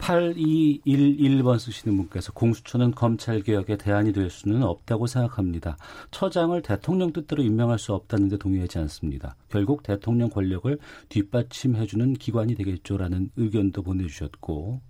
8211번 0.05 1.59
쓰시는 1.59 1.96
분께서 1.96 2.30
공수처는 2.32 2.90
검찰개혁의 2.90 3.78
대안이 3.78 4.12
될 4.12 4.28
수는 4.28 4.62
없다고 4.62 5.07
생각합니다. 5.07 5.78
처장을 6.11 6.61
대통령 6.61 7.12
뜻대로 7.12 7.42
임명할 7.42 7.78
수 7.78 7.94
없다는데 7.94 8.36
동의하지 8.36 8.78
않습니다. 8.80 9.34
결국 9.48 9.82
대통령 9.82 10.28
권력을 10.28 10.78
뒷받침해주는 11.09 12.14
기관이 12.14 12.55
되겠죠라는 12.55 13.30
의견도 13.36 13.82
보내주셨고 13.82 14.82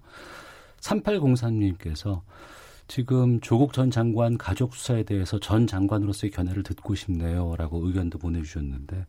3803님께서 0.80 2.22
지금 2.88 3.40
조국 3.40 3.72
전 3.72 3.92
장관 3.92 4.36
가족 4.36 4.74
수사에 4.74 5.04
대해서 5.04 5.38
전 5.38 5.68
장관으로서의 5.68 6.32
견해를 6.32 6.64
듣고 6.64 6.96
싶네요라고 6.96 7.86
의견도 7.86 8.18
보내주셨는데 8.18 9.06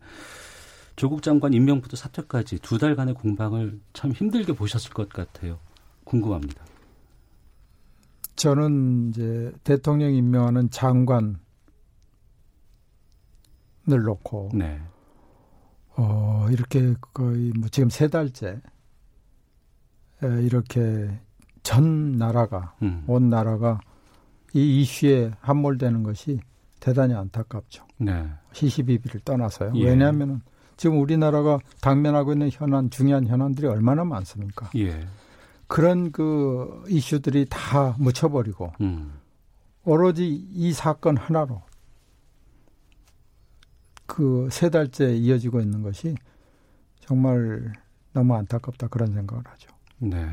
조국 0.96 1.24
장관 1.24 1.54
임명부터 1.54 1.98
사퇴까지 1.98 2.60
두 2.60 2.78
달간의 2.78 3.16
공방을 3.16 3.80
참 3.94 4.12
힘들게 4.12 4.54
보셨을 4.54 4.92
것 4.92 5.10
같아요. 5.10 5.60
궁금합니다. 6.06 6.64
저는 8.36 9.10
이제 9.10 9.52
대통령 9.64 10.14
임명하는 10.14 10.70
장관을 10.70 11.36
놓고 13.86 14.52
네. 14.54 14.82
어, 15.98 16.48
이렇게 16.52 16.94
거의 17.14 17.52
뭐 17.58 17.70
지금 17.70 17.90
세 17.90 18.08
달째 18.08 18.62
에, 20.24 20.44
이렇게 20.44 21.10
전 21.64 22.18
나라가 22.18 22.76
음. 22.82 23.04
온 23.08 23.30
나라가 23.30 23.80
이 24.54 24.82
이슈에 24.82 25.32
함몰되는 25.42 26.04
것이 26.04 26.40
대단히 26.80 27.14
안타깝죠. 27.14 27.86
네. 27.98 28.30
시시비비를 28.54 29.22
떠나서요. 29.22 29.74
예. 29.76 29.86
왜냐하면 29.86 30.42
지금 30.78 31.00
우리나라가 31.00 31.60
당면하고 31.82 32.34
있는 32.34 32.50
현안, 32.52 32.90
중요한 32.90 33.26
현안들이 33.26 33.68
얼마나 33.68 34.04
많습니까? 34.04 34.70
예. 34.76 35.08
그런 35.68 36.12
그 36.12 36.84
이슈들이 36.90 37.48
다 37.50 37.96
묻혀버리고 38.00 38.74
음. 38.82 39.14
오로지 39.84 40.28
이 40.52 40.72
사건 40.74 41.18
하나로 41.18 41.62
그 44.06 44.48
세 44.52 44.70
달째 44.70 45.16
이어지고 45.16 45.60
있는 45.62 45.82
것이 45.82 46.16
정말 47.00 47.74
너무 48.14 48.36
안타깝다 48.36 48.88
그런 48.88 49.12
생각을 49.14 49.44
하죠. 49.48 49.70
네. 49.98 50.28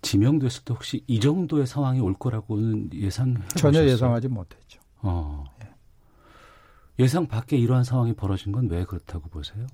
지명됐을 0.00 0.64
때 0.64 0.72
혹시 0.74 1.04
이 1.06 1.20
정도의 1.20 1.66
상황이 1.66 2.00
올 2.00 2.14
거라고는 2.14 2.90
예상 2.94 3.34
전혀 3.56 3.84
예상하지 3.84 4.28
못했죠. 4.28 4.80
어. 5.02 5.44
예상 6.98 7.26
밖에 7.26 7.56
이러한 7.56 7.84
상황이 7.84 8.12
벌어진 8.14 8.52
건 8.52 8.68
왜 8.68 8.84
그렇다고 8.84 9.28
보세요? 9.28 9.66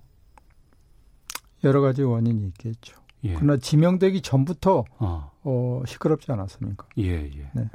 여러 1.65 1.81
가지 1.81 2.03
원인이 2.03 2.47
있겠죠. 2.49 2.97
예. 3.25 3.35
그러나 3.35 3.57
지명되기 3.57 4.23
전부터 4.23 4.85
어. 4.99 5.31
어, 5.43 5.83
시끄럽지 5.87 6.31
않았습니까? 6.31 6.87
예, 6.99 7.25
예. 7.25 7.51
네. 7.53 7.69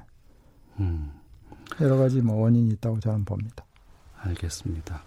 음. 0.80 1.12
여러 1.82 1.98
가지 1.98 2.22
뭐 2.22 2.41
원인이 2.41 2.72
있다고 2.74 3.00
저는 3.00 3.26
봅니다. 3.26 3.66
알겠습니다. 4.18 5.02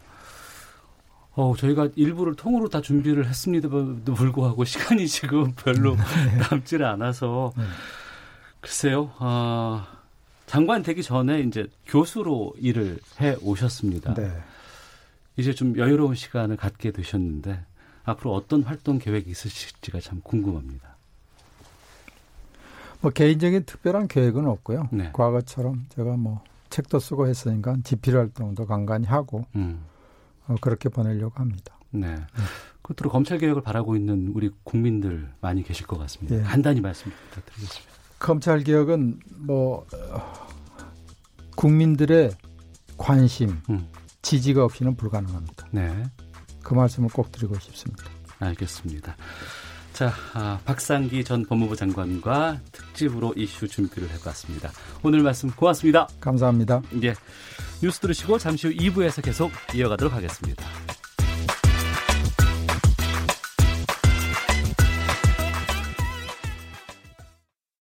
어, 1.33 1.55
저희가 1.57 1.91
일부를 1.97 2.35
통으로 2.35 2.69
다 2.69 2.81
준비를 2.81 3.29
했습니다도 3.29 4.15
불구하고 4.15 4.65
시간이 4.67 5.07
지금 5.07 5.53
별로 5.53 5.97
남지를 6.51 6.87
않아서 6.87 7.53
네. 7.57 7.65
글쎄요. 8.61 9.13
아, 9.19 9.87
장관 10.47 10.83
되기 10.83 11.03
전에 11.03 11.41
이제 11.41 11.67
교수로 11.87 12.55
일을 12.59 12.99
해 13.21 13.37
오셨습니다. 13.43 14.15
네. 14.15 14.33
이제 15.37 15.53
좀 15.53 15.77
여유로운 15.77 16.15
시간을 16.15 16.57
갖게 16.57 16.91
되셨는데 16.91 17.63
앞으로 18.07 18.35
어떤 18.35 18.63
활동 18.63 18.99
계획이 18.99 19.31
있으실지가 19.31 20.01
참 20.01 20.21
궁금합니다. 20.23 20.97
뭐 23.01 23.11
개인적인 23.11 23.65
특별한 23.65 24.09
계획은 24.09 24.47
없고요. 24.47 24.89
네. 24.93 25.11
과거처럼 25.13 25.87
제가 25.91 26.17
뭐 26.17 26.43
책도 26.71 26.99
쓰고 26.99 27.27
했으니까 27.27 27.77
집필 27.85 28.17
활동도 28.17 28.67
간간히 28.67 29.07
하고 29.07 29.45
음. 29.57 29.85
어, 30.47 30.55
그렇게 30.61 30.89
보내려고 30.89 31.35
합니다. 31.41 31.77
네. 31.91 32.17
끝으로 32.83 33.11
검찰 33.11 33.39
개혁을 33.39 33.63
바라고 33.63 33.97
있는 33.97 34.33
우리 34.35 34.51
국민들 34.63 35.29
많이 35.41 35.63
계실 35.63 35.87
것 35.87 35.99
같습니다. 35.99 36.37
예. 36.37 36.43
간단히 36.43 36.81
말씀 36.81 37.11
부탁드리겠습니다. 37.31 37.93
검찰 38.21 38.63
개혁은 38.63 39.21
뭐 39.37 39.85
어, 40.11 40.47
국민들의 41.57 42.31
관심, 42.97 43.61
음. 43.69 43.89
지지가 44.23 44.65
없이는 44.65 44.95
불가능합니다. 44.97 45.67
네. 45.73 46.05
그 46.67 46.75
말씀을 46.75 47.09
꼭 47.11 47.31
드리고 47.31 47.57
싶습니다. 47.61 48.05
알겠습니다. 48.41 49.17
자, 49.93 50.13
아, 50.35 50.59
박상기 50.65 51.23
전 51.23 51.47
법무부 51.47 51.77
장관과 51.77 52.61
특집으로 52.73 53.35
이슈 53.37 53.69
준비를 53.69 54.11
해봤습니다. 54.11 54.73
오늘 55.05 55.23
말씀 55.23 55.49
고맙습니다. 55.49 56.09
감사합니다. 56.21 56.83
예. 57.05 57.15
뉴스 57.81 58.01
들으시고 58.01 58.39
잠시 58.39 58.67
후 58.67 58.75
2부에서 58.75 59.23
계속 59.23 59.53
이어가도록 59.77 60.13
하겠습니다. 60.13 60.67